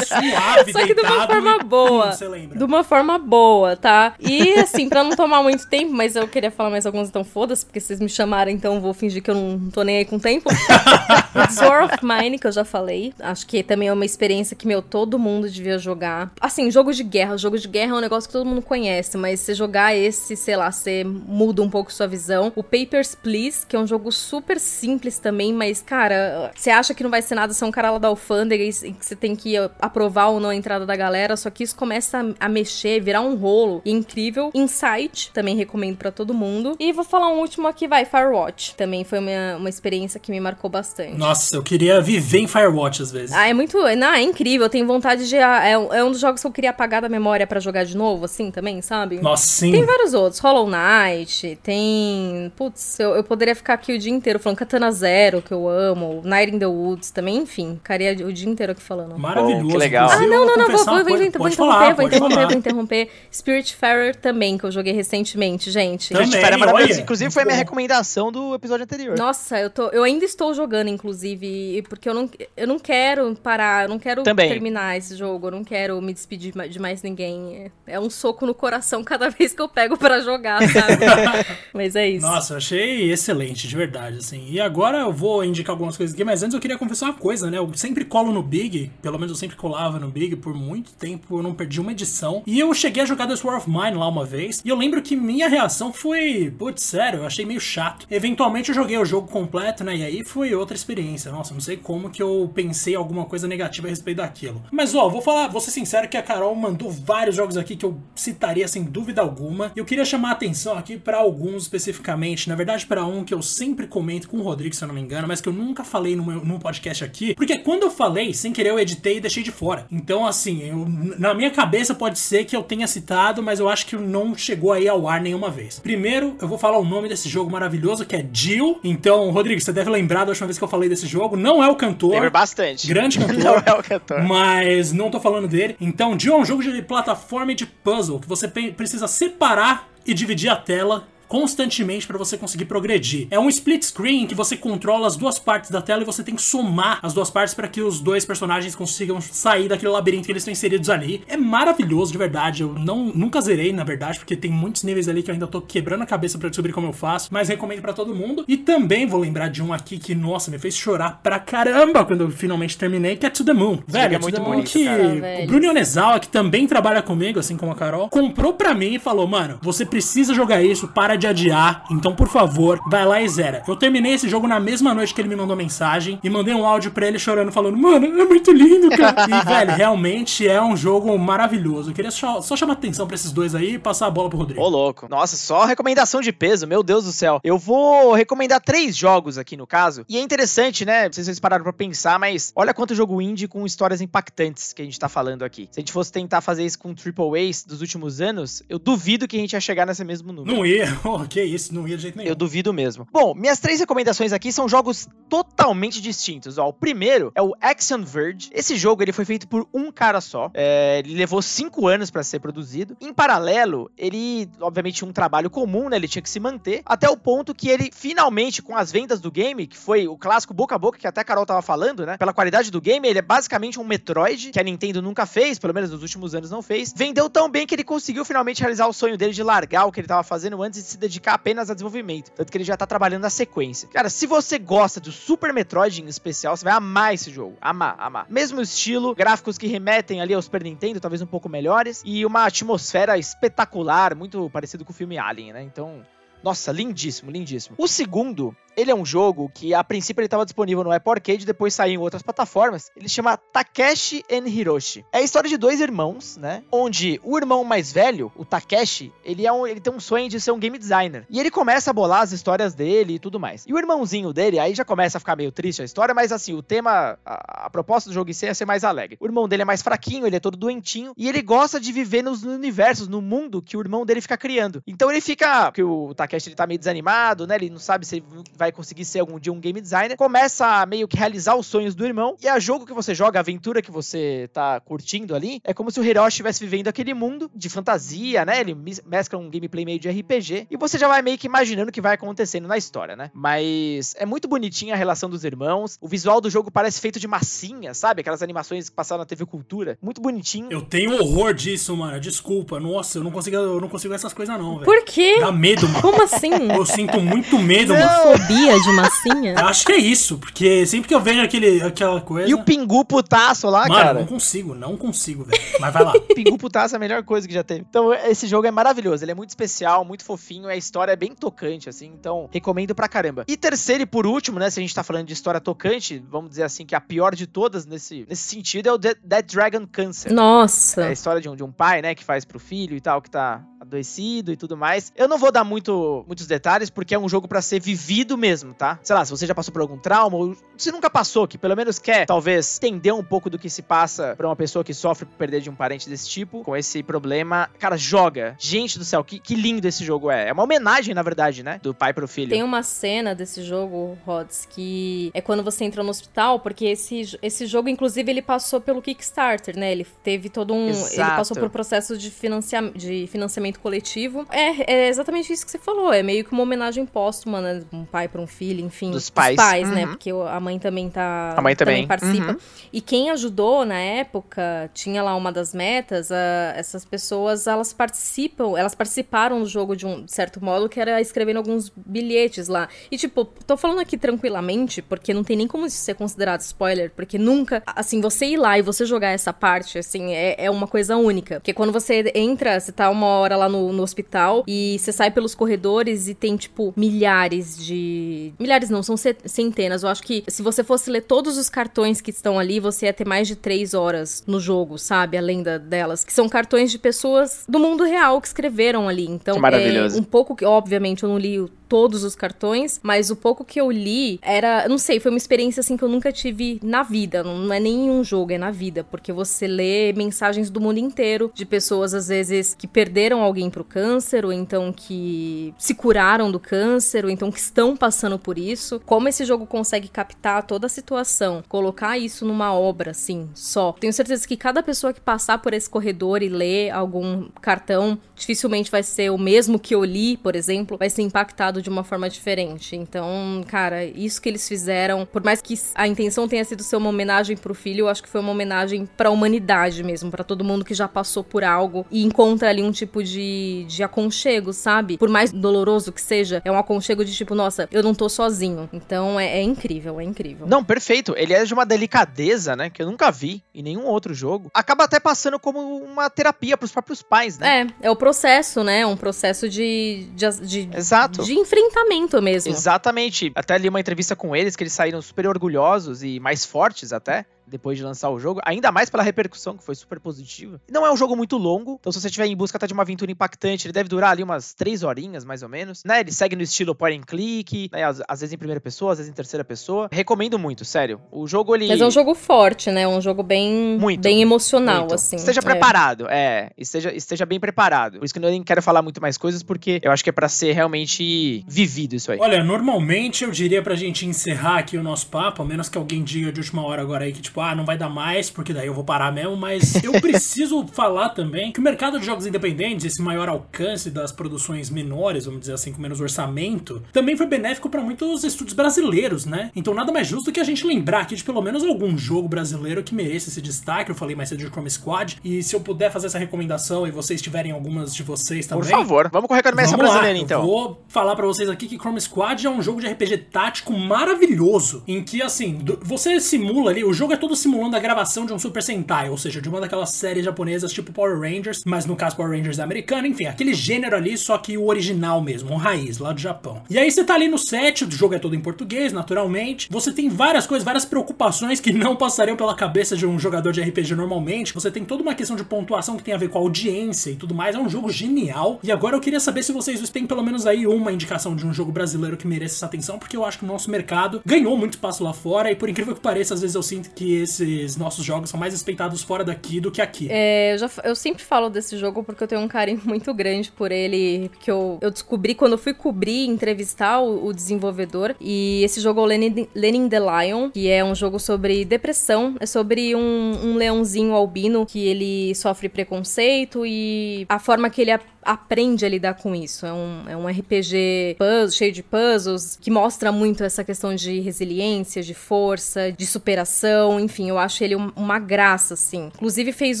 [0.06, 2.10] suave, Só que de uma forma boa.
[2.54, 4.14] de uma forma boa, tá?
[4.20, 7.64] E assim, pra não tomar muito tempo, mas eu queria falar mais alguns, então foda-se,
[7.64, 10.20] porque vocês me chamaram, então vou fingir que eu não tô nem aí com o
[10.20, 10.48] tempo.
[11.50, 13.12] Sword of Mine, que eu já falei.
[13.20, 16.32] Acho que também é uma experiência que, meu, todo mundo devia jogar.
[16.40, 17.36] Assim, jogo de guerra.
[17.36, 20.56] Jogo de guerra é um negócio que todo mundo conhece, mas você jogar esse, sei
[20.56, 22.52] lá, você muda um pouco sua visão.
[22.56, 27.02] O Papers, Please, que é um jogo super simples também, mas, cara, você acha que
[27.02, 29.34] não vai ser nada, você é um cara lá da alfândega e que você tem
[29.34, 33.00] que aprovar ou não a entrada da galera, só que isso começa a, a mexer,
[33.00, 33.82] virar um rolo.
[33.84, 34.50] E incrível.
[34.54, 36.76] Insight, também recomendo para todo mundo.
[36.78, 38.74] E vou falar um último aqui, vai, Firewatch.
[38.74, 41.16] Também foi uma, uma experiência que me marcou bastante.
[41.16, 43.32] Nossa, eu queria viver em Firewatch às vezes.
[43.32, 43.78] Ah, é muito.
[43.96, 44.66] Não, é incrível.
[44.66, 45.36] Eu tenho vontade de.
[45.36, 48.24] É, é um dos jogos que eu queria apagar da memória para jogar de novo,
[48.24, 49.20] assim, também, sabe?
[49.20, 49.72] Nossa, sim.
[49.72, 50.40] Tem vários outros.
[50.40, 52.52] Hollow Knight, tem.
[52.56, 56.22] Putz, eu, eu poderia ficar aqui o dia inteiro falando Katana Zero, que eu amo,
[56.24, 57.74] Night in the Woods também, enfim.
[57.76, 59.18] Ficaria o dia inteiro aqui falando.
[59.18, 59.68] Maravilhoso.
[59.68, 60.10] que legal.
[60.10, 63.08] Ah, não, não, não, vou, vou, vou, vou, interromper, vou interromper, vou interromper.
[63.32, 66.12] Spiritfarer também, que eu joguei recentemente, gente.
[66.12, 67.00] Também, Spiritfarer é maravilhoso.
[67.00, 69.16] Inclusive, foi a minha recomendação do episódio anterior.
[69.18, 73.84] Nossa, eu, tô, eu ainda estou jogando, inclusive, porque eu não, eu não quero parar,
[73.84, 74.48] eu não quero também.
[74.48, 77.70] terminar esse jogo, eu não quero me despedir de mais ninguém.
[77.86, 81.04] É um soco no coração cada vez que eu pego para jogar, sabe?
[81.72, 82.26] mas é isso.
[82.26, 84.46] Nossa, eu achei excelente, de verdade, assim.
[84.50, 87.50] E agora eu vou indicar algumas coisas aqui, mas antes eu queria confessar uma coisa,
[87.50, 87.58] né?
[87.58, 91.38] Eu sempre colo no Big, pelo menos eu sempre colava no Big por muito tempo,
[91.38, 92.42] eu não perdi uma edição.
[92.46, 95.02] E eu cheguei a jogar The War of Mine lá uma vez, e eu lembro
[95.02, 98.06] que minha reação foi, putz, sério, eu achei meio chato.
[98.10, 99.96] Eventualmente eu joguei o jogo completo, né?
[99.96, 101.32] E aí foi outra experiência.
[101.32, 104.62] Nossa, não sei como que eu pensei alguma coisa negativa a respeito daquilo.
[104.70, 107.84] Mas ó, vou falar, vou ser sincero que a Carol mandou vários jogos aqui que
[107.84, 109.72] eu citaria sem dúvida alguma.
[109.74, 113.42] Eu queria chamar a atenção aqui para alguns especificamente, na verdade para um que eu
[113.42, 116.14] sempre comento com o Rodrigo, se eu não me engano, mas que eu nunca falei
[116.14, 119.50] no meu, podcast aqui, porque quando eu falei, sem querer eu editei e deixei de
[119.50, 119.86] fora.
[119.90, 120.86] Então assim, eu,
[121.18, 124.72] na minha cabeça pode ser que eu tenha citado, mas eu acho que não chegou
[124.72, 125.78] aí ao ar nenhuma vez.
[125.78, 128.80] Primeiro, eu vou falar o nome desse jogo maravilhoso que é Jill.
[128.82, 131.36] Então, Rodrigo, você deve lembrar da última vez que eu falei desse jogo.
[131.36, 132.12] Não é o cantor.
[132.12, 132.86] Lembro bastante.
[132.86, 133.38] Grande cantor.
[133.38, 134.22] não é o cantor.
[134.22, 135.76] Mas não tô falando dele.
[135.80, 140.14] Então, Jill é um jogo de plataforma e de puzzle que você precisa separar e
[140.14, 143.26] dividir a tela constantemente para você conseguir progredir.
[143.30, 146.34] É um split screen que você controla as duas partes da tela e você tem
[146.34, 150.32] que somar as duas partes para que os dois personagens consigam sair daquele labirinto que
[150.32, 151.22] eles estão inseridos ali.
[151.26, 152.62] É maravilhoso, de verdade.
[152.62, 155.60] Eu não nunca zerei, na verdade, porque tem muitos níveis ali que eu ainda tô
[155.60, 158.44] quebrando a cabeça para descobrir como eu faço, mas recomendo para todo mundo.
[158.46, 162.22] E também vou lembrar de um aqui que, nossa, me fez chorar pra caramba quando
[162.22, 163.78] eu finalmente terminei, que é To The Moon.
[163.86, 165.02] Velho, é muito bonito, que cara,
[165.42, 168.98] o Bruno Yonezawa, que também trabalha comigo, assim como a Carol, comprou pra mim e
[168.98, 171.84] falou, mano, você precisa jogar isso, para de adiar.
[171.90, 173.62] Então, por favor, vai lá e zera.
[173.66, 176.64] Eu terminei esse jogo na mesma noite que ele me mandou mensagem e mandei um
[176.64, 179.26] áudio pra ele chorando, falando: Mano, é muito lindo, cara.
[179.28, 181.90] e, velho, realmente é um jogo maravilhoso.
[181.90, 184.38] Eu queria só, só chamar atenção pra esses dois aí e passar a bola pro
[184.38, 184.60] Rodrigo.
[184.60, 185.08] Ô, louco.
[185.08, 187.40] Nossa, só recomendação de peso, meu Deus do céu.
[187.42, 190.04] Eu vou recomendar três jogos aqui no caso.
[190.08, 191.06] E é interessante, né?
[191.06, 194.72] Não sei se vocês pararam pra pensar, mas olha quanto jogo indie com histórias impactantes
[194.72, 195.68] que a gente tá falando aqui.
[195.70, 199.28] Se a gente fosse tentar fazer isso com Triple A's dos últimos anos, eu duvido
[199.28, 200.56] que a gente ia chegar nesse mesmo número.
[200.56, 200.86] Não ia,
[201.28, 202.30] que isso, não ia de jeito nenhum.
[202.30, 203.06] Eu duvido mesmo.
[203.12, 206.58] Bom, minhas três recomendações aqui são jogos totalmente distintos.
[206.58, 208.50] Ó, o primeiro é o Action Verge.
[208.52, 210.50] Esse jogo ele foi feito por um cara só.
[210.54, 212.96] É, ele levou cinco anos para ser produzido.
[213.00, 215.96] Em paralelo, ele, obviamente, tinha um trabalho comum, né?
[215.96, 216.82] Ele tinha que se manter.
[216.84, 220.54] Até o ponto que ele, finalmente, com as vendas do game, que foi o clássico
[220.54, 222.16] boca a boca que até a Carol tava falando, né?
[222.16, 225.74] Pela qualidade do game, ele é basicamente um Metroid, que a Nintendo nunca fez, pelo
[225.74, 226.92] menos nos últimos anos não fez.
[226.94, 230.00] Vendeu tão bem que ele conseguiu finalmente realizar o sonho dele de largar o que
[230.00, 232.30] ele tava fazendo antes de se dedicar apenas a desenvolvimento.
[232.32, 233.88] Tanto que ele já tá trabalhando na sequência.
[233.88, 237.56] Cara, se você gosta do Super Metroid em especial, você vai amar esse jogo.
[237.60, 238.26] Amar, amar.
[238.28, 242.44] Mesmo estilo, gráficos que remetem ali ao Super Nintendo, talvez um pouco melhores, e uma
[242.44, 245.62] atmosfera espetacular, muito parecido com o filme Alien, né?
[245.62, 246.04] Então,
[246.42, 247.74] nossa, lindíssimo, lindíssimo.
[247.78, 251.46] O segundo ele é um jogo que, a princípio, ele estava disponível no Apple Arcade,
[251.46, 252.90] depois saiu em outras plataformas.
[252.96, 255.04] Ele chama Takeshi and Hiroshi.
[255.12, 256.62] É a história de dois irmãos, né?
[256.70, 260.40] Onde o irmão mais velho, o Takeshi, ele, é um, ele tem um sonho de
[260.40, 261.26] ser um game designer.
[261.30, 263.64] E ele começa a bolar as histórias dele e tudo mais.
[263.66, 266.52] E o irmãozinho dele, aí já começa a ficar meio triste a história, mas assim,
[266.52, 269.16] o tema, a, a proposta do jogo em si é ser mais alegre.
[269.20, 272.22] O irmão dele é mais fraquinho, ele é todo doentinho, e ele gosta de viver
[272.22, 274.82] nos universos, no mundo que o irmão dele fica criando.
[274.86, 277.56] Então ele fica, que o Takeshi ele tá meio desanimado, né?
[277.56, 278.22] Ele não sabe se
[278.56, 281.66] vai vai conseguir ser algum dia um game designer, começa a meio que realizar os
[281.66, 285.34] sonhos do irmão, e a jogo que você joga, a aventura que você tá curtindo
[285.34, 288.60] ali, é como se o Hiroshi estivesse vivendo aquele mundo de fantasia, né?
[288.60, 288.76] Ele
[289.06, 292.00] mescla um gameplay meio de RPG, e você já vai meio que imaginando o que
[292.00, 293.30] vai acontecendo na história, né?
[293.32, 297.28] Mas é muito bonitinha a relação dos irmãos, o visual do jogo parece feito de
[297.28, 298.22] massinha, sabe?
[298.22, 300.68] Aquelas animações que passaram na TV Cultura, muito bonitinho.
[300.70, 304.58] Eu tenho horror disso, mano, desculpa, nossa, eu não consigo, eu não consigo essas coisas
[304.58, 304.84] não, velho.
[304.84, 305.38] Por quê?
[305.38, 306.02] Dá medo, mano.
[306.02, 306.50] Como assim?
[306.74, 308.00] Eu sinto muito medo, não.
[308.00, 308.38] mano.
[308.38, 309.54] Fobia de massinha?
[309.58, 312.48] Eu acho que é isso, porque sempre que eu vejo aquele, aquela coisa.
[312.48, 314.20] E o pingu putaço lá, Mano, cara?
[314.20, 315.62] não consigo, não consigo, velho.
[315.80, 316.12] Mas vai lá.
[316.34, 317.84] pingu putaço é a melhor coisa que já teve.
[317.88, 319.24] Então, esse jogo é maravilhoso.
[319.24, 320.68] Ele é muito especial, muito fofinho.
[320.68, 322.06] A história é bem tocante, assim.
[322.06, 323.44] Então, recomendo pra caramba.
[323.46, 324.70] E terceiro e por último, né?
[324.70, 327.46] Se a gente tá falando de história tocante, vamos dizer assim, que a pior de
[327.46, 330.32] todas nesse, nesse sentido é o Dead, Dead Dragon Cancer.
[330.32, 331.02] Nossa.
[331.02, 332.14] É a história de um, de um pai, né?
[332.14, 335.12] Que faz pro filho e tal, que tá adoecido e tudo mais.
[335.16, 338.74] Eu não vou dar muito, muitos detalhes, porque é um jogo para ser vivido mesmo,
[338.74, 338.98] tá?
[339.02, 341.76] Sei lá, se você já passou por algum trauma, ou se nunca passou, que pelo
[341.76, 345.24] menos quer, talvez, entender um pouco do que se passa pra uma pessoa que sofre
[345.24, 348.56] por perder de um parente desse tipo, com esse problema, cara, joga.
[348.58, 350.48] Gente do céu, que, que lindo esse jogo é.
[350.48, 351.80] É uma homenagem, na verdade, né?
[351.82, 352.50] Do pai pro filho.
[352.50, 357.38] Tem uma cena desse jogo, Rods, que é quando você entra no hospital, porque esse,
[357.40, 359.92] esse jogo, inclusive, ele passou pelo Kickstarter, né?
[359.92, 360.88] Ele teve todo um.
[360.88, 361.20] Exato.
[361.20, 364.46] Ele passou por processo de, financia, de financiamento pensamento coletivo.
[364.50, 366.12] É, é exatamente isso que você falou.
[366.12, 367.82] É meio que uma homenagem póstuma, né?
[367.92, 369.10] Um pai para um filho, enfim.
[369.10, 369.56] Dos pais.
[369.56, 370.04] Dos pais, né?
[370.04, 370.08] Uhum.
[370.10, 371.54] Porque a mãe também tá.
[371.56, 372.06] A mãe também.
[372.06, 372.52] participa.
[372.52, 372.58] Uhum.
[372.92, 378.76] E quem ajudou na época, tinha lá uma das metas, a- essas pessoas, elas participam,
[378.78, 382.88] elas participaram do jogo de um certo modo, que era escrevendo alguns bilhetes lá.
[383.10, 387.10] E, tipo, tô falando aqui tranquilamente, porque não tem nem como isso ser considerado spoiler,
[387.14, 390.86] porque nunca, assim, você ir lá e você jogar essa parte, assim, é, é uma
[390.86, 391.60] coisa única.
[391.60, 395.30] Porque quando você entra, você tá uma hora lá no, no hospital e você sai
[395.30, 398.52] pelos corredores e tem, tipo, milhares de.
[398.58, 400.02] Milhares não, são ce- centenas.
[400.02, 403.12] Eu acho que se você fosse ler todos os cartões que estão ali, você ia
[403.12, 405.36] ter mais de três horas no jogo, sabe?
[405.36, 406.24] Além da, delas.
[406.24, 409.26] Que são cartões de pessoas do mundo real que escreveram ali.
[409.26, 410.16] Então, Que maravilhoso.
[410.18, 413.80] é um pouco que, obviamente, eu não li todos os cartões, mas o pouco que
[413.80, 417.44] eu li era, não sei, foi uma experiência assim que eu nunca tive na vida,
[417.44, 420.98] não, é nem em um jogo, é na vida, porque você lê mensagens do mundo
[420.98, 426.50] inteiro de pessoas às vezes que perderam alguém pro câncer ou então que se curaram
[426.50, 429.00] do câncer ou então que estão passando por isso.
[429.04, 433.92] Como esse jogo consegue captar toda a situação, colocar isso numa obra assim, só.
[433.92, 438.90] Tenho certeza que cada pessoa que passar por esse corredor e ler algum cartão, dificilmente
[438.90, 442.28] vai ser o mesmo que eu li, por exemplo, vai ser impactado de uma forma
[442.28, 442.96] diferente.
[442.96, 447.08] Então, cara, isso que eles fizeram, por mais que a intenção tenha sido ser uma
[447.08, 450.84] homenagem pro filho, eu acho que foi uma homenagem pra humanidade mesmo, pra todo mundo
[450.84, 455.18] que já passou por algo e encontra ali um tipo de, de aconchego, sabe?
[455.18, 458.88] Por mais doloroso que seja, é um aconchego de tipo, nossa, eu não tô sozinho.
[458.92, 460.66] Então é, é incrível, é incrível.
[460.66, 461.34] Não, perfeito.
[461.36, 462.90] Ele é de uma delicadeza, né?
[462.90, 464.70] Que eu nunca vi em nenhum outro jogo.
[464.74, 467.92] Acaba até passando como uma terapia pros próprios pais, né?
[468.02, 469.06] É, é o processo, né?
[469.06, 471.42] Um processo de, de, de, Exato.
[471.42, 472.72] de enfrentamento mesmo.
[472.72, 473.52] Exatamente.
[473.54, 477.46] Até li uma entrevista com eles que eles saíram super orgulhosos e mais fortes até.
[477.66, 480.80] Depois de lançar o jogo, ainda mais pela repercussão que foi super positiva.
[480.90, 483.02] Não é um jogo muito longo, então se você estiver em busca até de uma
[483.02, 486.20] aventura impactante, ele deve durar ali umas três horinhas, mais ou menos, né?
[486.20, 488.04] Ele segue no estilo point and click, né?
[488.04, 490.08] Às, às vezes em primeira pessoa, às vezes em terceira pessoa.
[490.12, 491.20] Recomendo muito, sério.
[491.30, 493.06] O jogo ele Mas é um jogo forte, né?
[493.06, 495.14] Um jogo bem, Muito, bem emocional, Muito.
[495.14, 495.36] assim.
[495.36, 495.62] Esteja É.
[495.62, 496.70] preparado, é.
[496.78, 498.18] Esteja, esteja bem preparado.
[498.18, 500.32] Por isso que eu nem quero falar muito mais coisas, porque eu acho que é
[500.32, 502.38] pra ser realmente vivido isso aí.
[502.40, 506.22] Olha, normalmente eu diria pra gente encerrar aqui o nosso papo, a menos que alguém
[506.22, 508.86] diga de última hora agora aí que, tipo, ah, não vai dar mais, porque daí
[508.86, 513.06] eu vou parar mesmo, mas eu preciso falar também que o mercado de jogos independentes,
[513.06, 517.88] esse maior alcance das produções menores, vamos dizer assim, com menos orçamento, também foi benéfico
[517.88, 519.70] pra muitos estúdios brasileiros, né?
[519.74, 523.02] Então nada mais justo que a gente lembrar aqui de pelo menos algum jogo brasileiro
[523.02, 524.10] que mereça esse destaque.
[524.10, 527.10] Eu falei mais cedo de Chrome Squad, e se eu puder fazer essa recomendação e
[527.10, 528.90] vocês tiverem algumas de vocês Por também.
[528.90, 530.62] favor, vamos com a recomendação Vamos lá, brasileira, eu então.
[530.66, 535.02] vou falar pra vocês aqui que Chrome Squad é um jogo de RPG tático maravilhoso,
[535.06, 538.58] em que assim, você simula ali, o jogo é todo simulando a gravação de um
[538.58, 542.36] Super Sentai, ou seja, de uma daquelas séries japonesas tipo Power Rangers, mas no caso
[542.36, 546.18] Power Rangers é americano, enfim, aquele gênero ali, só que o original mesmo, o raiz,
[546.18, 546.82] lá do Japão.
[546.88, 549.88] E aí você tá ali no set, o jogo é todo em português, naturalmente.
[549.90, 553.80] Você tem várias coisas, várias preocupações que não passariam pela cabeça de um jogador de
[553.80, 554.72] RPG normalmente.
[554.72, 557.36] Você tem toda uma questão de pontuação que tem a ver com a audiência e
[557.36, 557.74] tudo mais.
[557.74, 558.80] É um jogo genial.
[558.82, 561.72] E agora eu queria saber se vocês têm pelo menos aí uma indicação de um
[561.72, 564.94] jogo brasileiro que mereça essa atenção, porque eu acho que o nosso mercado ganhou muito
[564.94, 568.24] espaço lá fora e por incrível que pareça, às vezes eu sinto que esses nossos
[568.24, 570.28] jogos são mais respeitados fora daqui do que aqui.
[570.30, 573.70] É, eu, já, eu sempre falo desse jogo porque eu tenho um carinho muito grande
[573.70, 578.34] por ele, que eu, eu descobri quando eu fui cobrir entrevistar o, o desenvolvedor.
[578.40, 582.56] E esse jogo é o Lenin, Lenin the Lion, que é um jogo sobre depressão.
[582.60, 583.20] É sobre um,
[583.64, 589.08] um leãozinho albino que ele sofre preconceito e a forma que ele a- aprende a
[589.08, 589.84] lidar com isso.
[589.84, 594.38] É um, é um RPG puzzle, cheio de puzzles, que mostra muito essa questão de
[594.40, 599.30] resiliência, de força, de superação, enfim, eu acho ele um- uma graça, assim.
[599.34, 600.00] Inclusive fez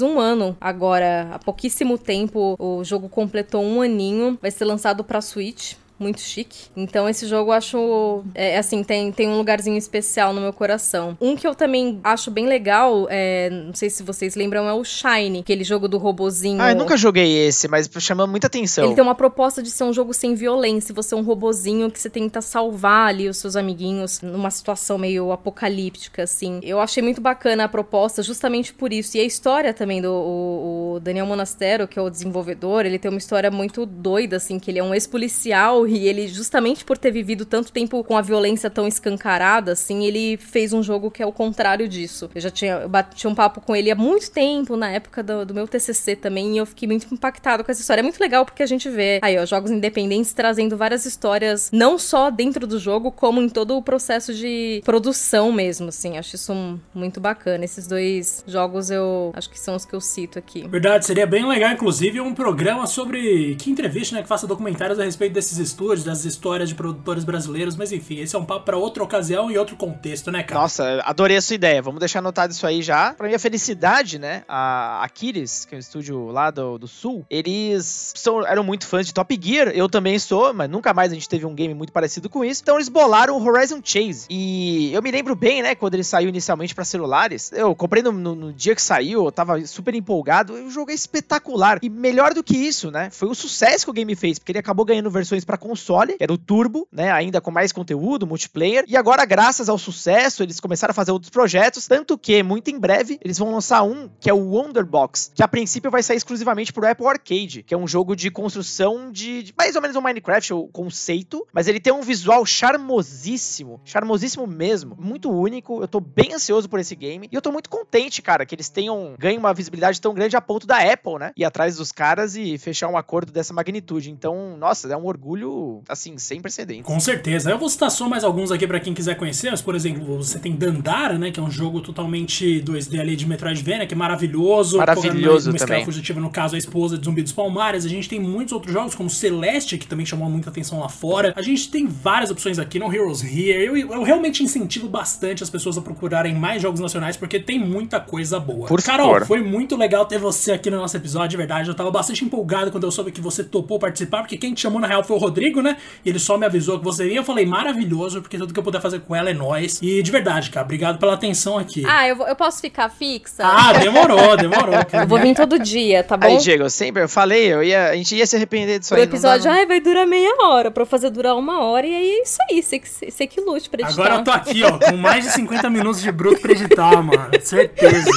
[0.00, 5.20] um ano agora, há pouquíssimo tempo, o jogo completou um aninho, vai ser lançado pra
[5.20, 5.74] Switch.
[5.98, 6.68] Muito chique.
[6.76, 8.24] Então, esse jogo eu acho.
[8.34, 11.16] É, assim, tem, tem um lugarzinho especial no meu coração.
[11.20, 14.84] Um que eu também acho bem legal, é, não sei se vocês lembram, é o
[14.84, 16.60] Shine, aquele jogo do robozinho.
[16.60, 18.84] Ah, eu nunca joguei esse, mas chamou muita atenção.
[18.84, 20.94] Ele tem uma proposta de ser um jogo sem violência.
[20.94, 25.32] Você é um robozinho que você tenta salvar ali os seus amiguinhos numa situação meio
[25.32, 26.60] apocalíptica, assim.
[26.62, 29.16] Eu achei muito bacana a proposta justamente por isso.
[29.16, 33.10] E a história também do o, o Daniel Monastero, que é o desenvolvedor, ele tem
[33.10, 37.10] uma história muito doida, assim, que ele é um ex-policial e ele, justamente por ter
[37.10, 41.26] vivido tanto tempo com a violência tão escancarada, assim, ele fez um jogo que é
[41.26, 42.30] o contrário disso.
[42.34, 45.44] Eu já tinha, eu bati um papo com ele há muito tempo, na época do,
[45.44, 48.00] do meu TCC também, e eu fiquei muito impactado com essa história.
[48.00, 51.98] É muito legal porque a gente vê aí, ó, jogos independentes trazendo várias histórias, não
[51.98, 56.18] só dentro do jogo, como em todo o processo de produção mesmo, assim.
[56.18, 57.64] Acho isso muito bacana.
[57.64, 60.66] Esses dois jogos eu acho que são os que eu cito aqui.
[60.68, 65.04] Verdade, seria bem legal, inclusive, um programa sobre que entrevista, né, que faça documentários a
[65.04, 68.78] respeito desses estúdios, das histórias de produtores brasileiros, mas enfim, esse é um papo para
[68.78, 70.62] outra ocasião e outro contexto, né, cara?
[70.62, 71.82] Nossa, adorei a sua ideia.
[71.82, 73.12] Vamos deixar anotado isso aí já.
[73.12, 78.14] Pra minha felicidade, né, a Aquiles, que é um estúdio lá do, do Sul, eles
[78.16, 81.28] são, eram muito fãs de Top Gear, eu também sou, mas nunca mais a gente
[81.28, 82.62] teve um game muito parecido com isso.
[82.62, 84.26] Então eles bolaram o Horizon Chase.
[84.30, 88.12] E eu me lembro bem, né, quando ele saiu inicialmente para celulares, eu comprei no,
[88.12, 91.78] no, no, dia que saiu, eu tava super empolgado, o jogo é espetacular.
[91.82, 94.58] E melhor do que isso, né, foi o sucesso que o game fez, porque ele
[94.58, 98.84] acabou ganhando versões para console, que era o Turbo, né, ainda com mais conteúdo, multiplayer,
[98.86, 102.78] e agora graças ao sucesso, eles começaram a fazer outros projetos, tanto que muito em
[102.78, 106.72] breve eles vão lançar um que é o Wonderbox, que a princípio vai sair exclusivamente
[106.72, 110.00] pro Apple Arcade, que é um jogo de construção de, de mais ou menos um
[110.00, 115.80] Minecraft, o conceito, mas ele tem um visual charmosíssimo, charmosíssimo mesmo, muito único.
[115.80, 118.68] Eu tô bem ansioso por esse game e eu tô muito contente, cara, que eles
[118.68, 121.32] tenham ganho uma visibilidade tão grande a ponto da Apple, né?
[121.36, 124.10] Ir atrás dos caras e fechar um acordo dessa magnitude.
[124.10, 125.50] Então, nossa, é um orgulho,
[125.88, 126.84] assim, sem precedentes.
[126.84, 127.50] Com certeza.
[127.50, 130.38] Eu vou citar só mais alguns aqui para quem quiser conhecer, mas, por exemplo, você
[130.38, 134.78] tem Dandara, né, que é um jogo totalmente 2D ali de Metroidvania, que é maravilhoso.
[134.78, 135.84] Maravilhoso uma, uma também.
[135.84, 137.84] fugitiva, no caso, a esposa de Zumbi dos Palmares.
[137.84, 141.32] A gente tem muitos outros jogos, como Celeste, que também chamou muita atenção lá fora.
[141.36, 143.64] A gente tem várias opções aqui no Heroes Here.
[143.64, 148.00] Eu, eu realmente incentivo bastante as pessoas a procurarem mais jogos nacionais, porque tem muita
[148.00, 148.66] coisa boa.
[148.68, 151.68] Por Carol, foi muito legal ter você aqui no nosso episódio, de verdade.
[151.68, 154.80] Eu tava bastante empolgado quando eu soube que você topou participar, porque quem te chamou
[154.80, 155.76] na real foi o Rodrigo, né?
[156.04, 157.18] E ele só me avisou que você iria.
[157.18, 159.78] Eu falei, maravilhoso, porque tudo que eu puder fazer com ela é nós.
[159.82, 161.84] E de verdade, cara, obrigado pela atenção aqui.
[161.86, 163.44] Ah, eu, vou- eu posso ficar fixa?
[163.44, 164.74] Ah, demorou, demorou.
[164.92, 166.26] Eu vou vir todo dia, tá bom?
[166.26, 168.96] Aí, Diego, eu sempre eu falei, eu ia, a gente ia se arrepender disso O
[168.96, 169.02] aí.
[169.04, 172.10] episódio, não dá, vai durar meia hora, pra eu fazer durar uma hora, e aí
[172.10, 174.02] é isso aí, você que, você que lute pra editar.
[174.02, 177.28] Agora eu tô aqui, ó, com mais de 50 minutos de bruto pra editar, mano.
[177.42, 178.10] Certeza.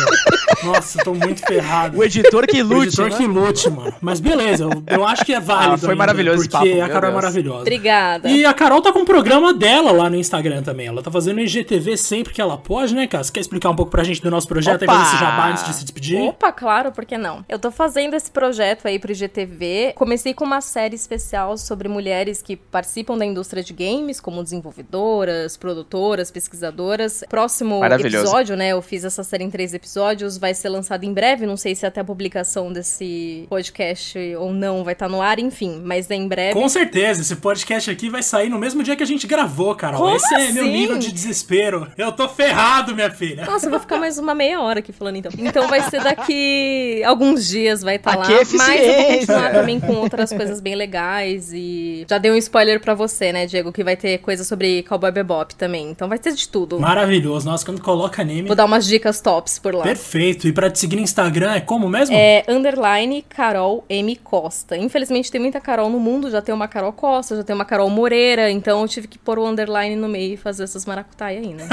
[0.64, 1.98] Nossa, eu tô muito ferrado.
[1.98, 3.18] O editor que O lute, editor né?
[3.18, 3.94] que lute, mano.
[4.02, 5.74] Mas beleza, eu, eu acho que é válido.
[5.74, 7.14] Ah, foi ainda, maravilhoso esse Porque papo, a Carol é.
[7.22, 7.62] Maravilhosa.
[7.62, 8.30] Obrigada.
[8.30, 10.88] E a Carol tá com um programa dela lá no Instagram também.
[10.88, 13.24] Ela tá fazendo IGTV sempre que ela pode, né, cara?
[13.24, 14.94] Você quer explicar um pouco pra gente do nosso projeto e Opa!
[14.94, 16.22] fazer esse jabá antes de se despedir?
[16.22, 17.44] Opa, claro, por que não?
[17.48, 19.94] Eu tô fazendo esse projeto aí pro IGTV.
[19.96, 25.58] Comecei com uma série especial sobre mulheres que participam da indústria de games, como desenvolvedoras,
[25.58, 27.24] produtoras, pesquisadoras.
[27.30, 28.70] Próximo episódio, né?
[28.70, 31.46] Eu fiz essa série em três episódios, vai ser lançado em breve.
[31.46, 35.82] Não sei se até a publicação desse podcast ou não vai estar no ar, enfim,
[35.84, 36.54] mas é em breve.
[36.54, 40.02] Com certeza, esse podcast aqui vai sair no mesmo dia que a gente gravou, Carol.
[40.02, 40.72] Como esse é meu assim?
[40.72, 41.88] nível de desespero.
[41.98, 43.46] Eu tô ferrado, minha filha.
[43.46, 45.32] Nossa, eu vou ficar mais uma meia hora aqui falando então.
[45.38, 48.24] Então vai ser daqui alguns dias, vai estar lá.
[48.24, 51.52] Aqui é Mas eu vou continuar também com outras coisas bem legais.
[51.54, 53.72] E já dei um spoiler pra você, né, Diego?
[53.72, 55.90] Que vai ter coisa sobre Cowboy Bebop também.
[55.90, 56.80] Então vai ter de tudo.
[56.80, 57.48] Maravilhoso.
[57.48, 58.48] Nossa, quando coloca anime.
[58.48, 59.84] Vou dar umas dicas tops por lá.
[59.84, 60.48] Perfeito.
[60.48, 62.16] E pra te seguir no Instagram é como mesmo?
[62.16, 64.16] É underline Carol M.
[64.18, 64.78] Costa.
[64.78, 67.90] Infelizmente tem muita Carol no mundo, já tem uma Carol Costa, já tem uma Carol
[67.90, 71.54] Moreira, então eu tive que pôr o underline no meio e fazer essas maracutaia aí,
[71.54, 71.68] né?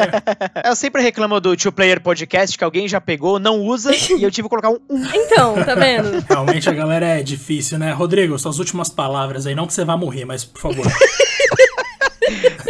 [0.64, 4.30] Eu sempre reclamo do Two Player Podcast que alguém já pegou, não usa, e eu
[4.30, 5.06] tive que colocar um um.
[5.26, 6.24] Então, tá vendo?
[6.28, 7.92] Realmente a galera é difícil, né?
[7.92, 9.54] Rodrigo, suas últimas palavras aí.
[9.54, 10.86] Não que você vá morrer, mas por favor.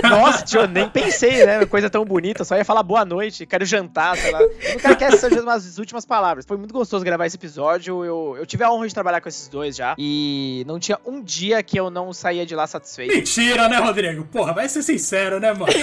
[0.09, 1.65] Nossa, tio, eu nem pensei, né?
[1.67, 4.43] Coisa tão bonita, só ia falar boa noite, quero jantar, sei lá.
[4.43, 6.45] Eu não quero que essas sejam as últimas palavras.
[6.47, 8.05] Foi muito gostoso gravar esse episódio.
[8.05, 9.95] Eu, eu tive a honra de trabalhar com esses dois já.
[9.99, 13.15] E não tinha um dia que eu não saía de lá satisfeito.
[13.15, 14.25] Mentira, né, Rodrigo?
[14.25, 15.73] Porra, vai ser sincero, né, mano?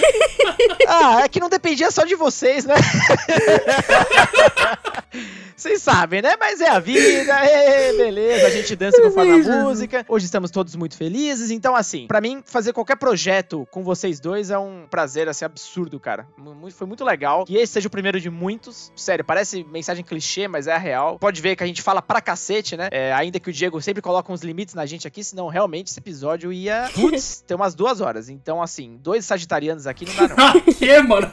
[0.86, 2.76] Ah, é que não dependia só de vocês, né?
[5.64, 6.36] Vocês sabem, né?
[6.38, 7.00] Mas é a vida,
[7.40, 10.06] é, beleza, a gente dança conforme a música.
[10.10, 14.50] Hoje estamos todos muito felizes, então assim, pra mim fazer qualquer projeto com vocês dois
[14.50, 16.28] é um prazer assim absurdo, cara.
[16.72, 17.46] Foi muito legal.
[17.48, 18.92] E esse seja o primeiro de muitos.
[18.94, 21.18] Sério, parece mensagem clichê, mas é a real.
[21.18, 22.90] Pode ver que a gente fala pra cacete, né?
[22.92, 26.00] É, ainda que o Diego sempre coloca uns limites na gente aqui, senão realmente esse
[26.00, 28.28] episódio ia, putz, ter umas duas horas.
[28.28, 30.60] Então assim, dois sagitarianos aqui não dá não.
[30.76, 31.32] que, mano?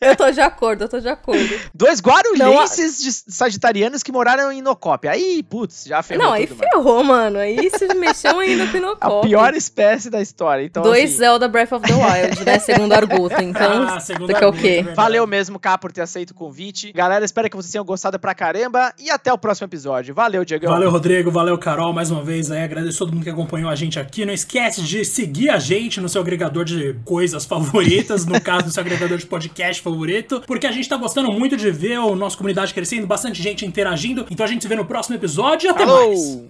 [0.00, 1.48] Eu tô de acordo, eu tô de acordo.
[1.74, 5.06] Dois guarulhenses de sagitarianos que moraram em Inocop.
[5.08, 7.38] Aí, putz, já ferrou Não, aí tudo, ferrou, mano.
[7.38, 9.26] Aí se mexeu ainda com Inocop.
[9.26, 10.64] A pior espécie da história.
[10.64, 12.58] Então, Dois assim, Zelda Breath of the Wild, né?
[12.58, 13.40] Segundo Arguto.
[13.40, 14.68] Então, Ah, segundo você quer o quê?
[14.68, 14.96] é verdade.
[14.96, 16.92] Valeu mesmo, Cá, por ter aceito o convite.
[16.92, 18.92] Galera, espero que vocês tenham gostado pra caramba.
[18.98, 20.14] E até o próximo episódio.
[20.14, 20.72] Valeu, Diegão.
[20.72, 21.30] Valeu, Rodrigo.
[21.30, 22.62] Valeu, Carol, mais uma vez aí.
[22.62, 24.24] Agradeço todo mundo que acompanhou a gente aqui.
[24.24, 28.72] Não esquece de seguir a gente no seu agregador de coisas favoritas, no caso, no
[28.78, 32.36] seu agregador de podcast favorito, porque a gente tá gostando muito de ver a nossa
[32.36, 34.26] comunidade crescendo, bastante gente interagindo.
[34.30, 36.40] Então a gente se vê no próximo episódio e até mais.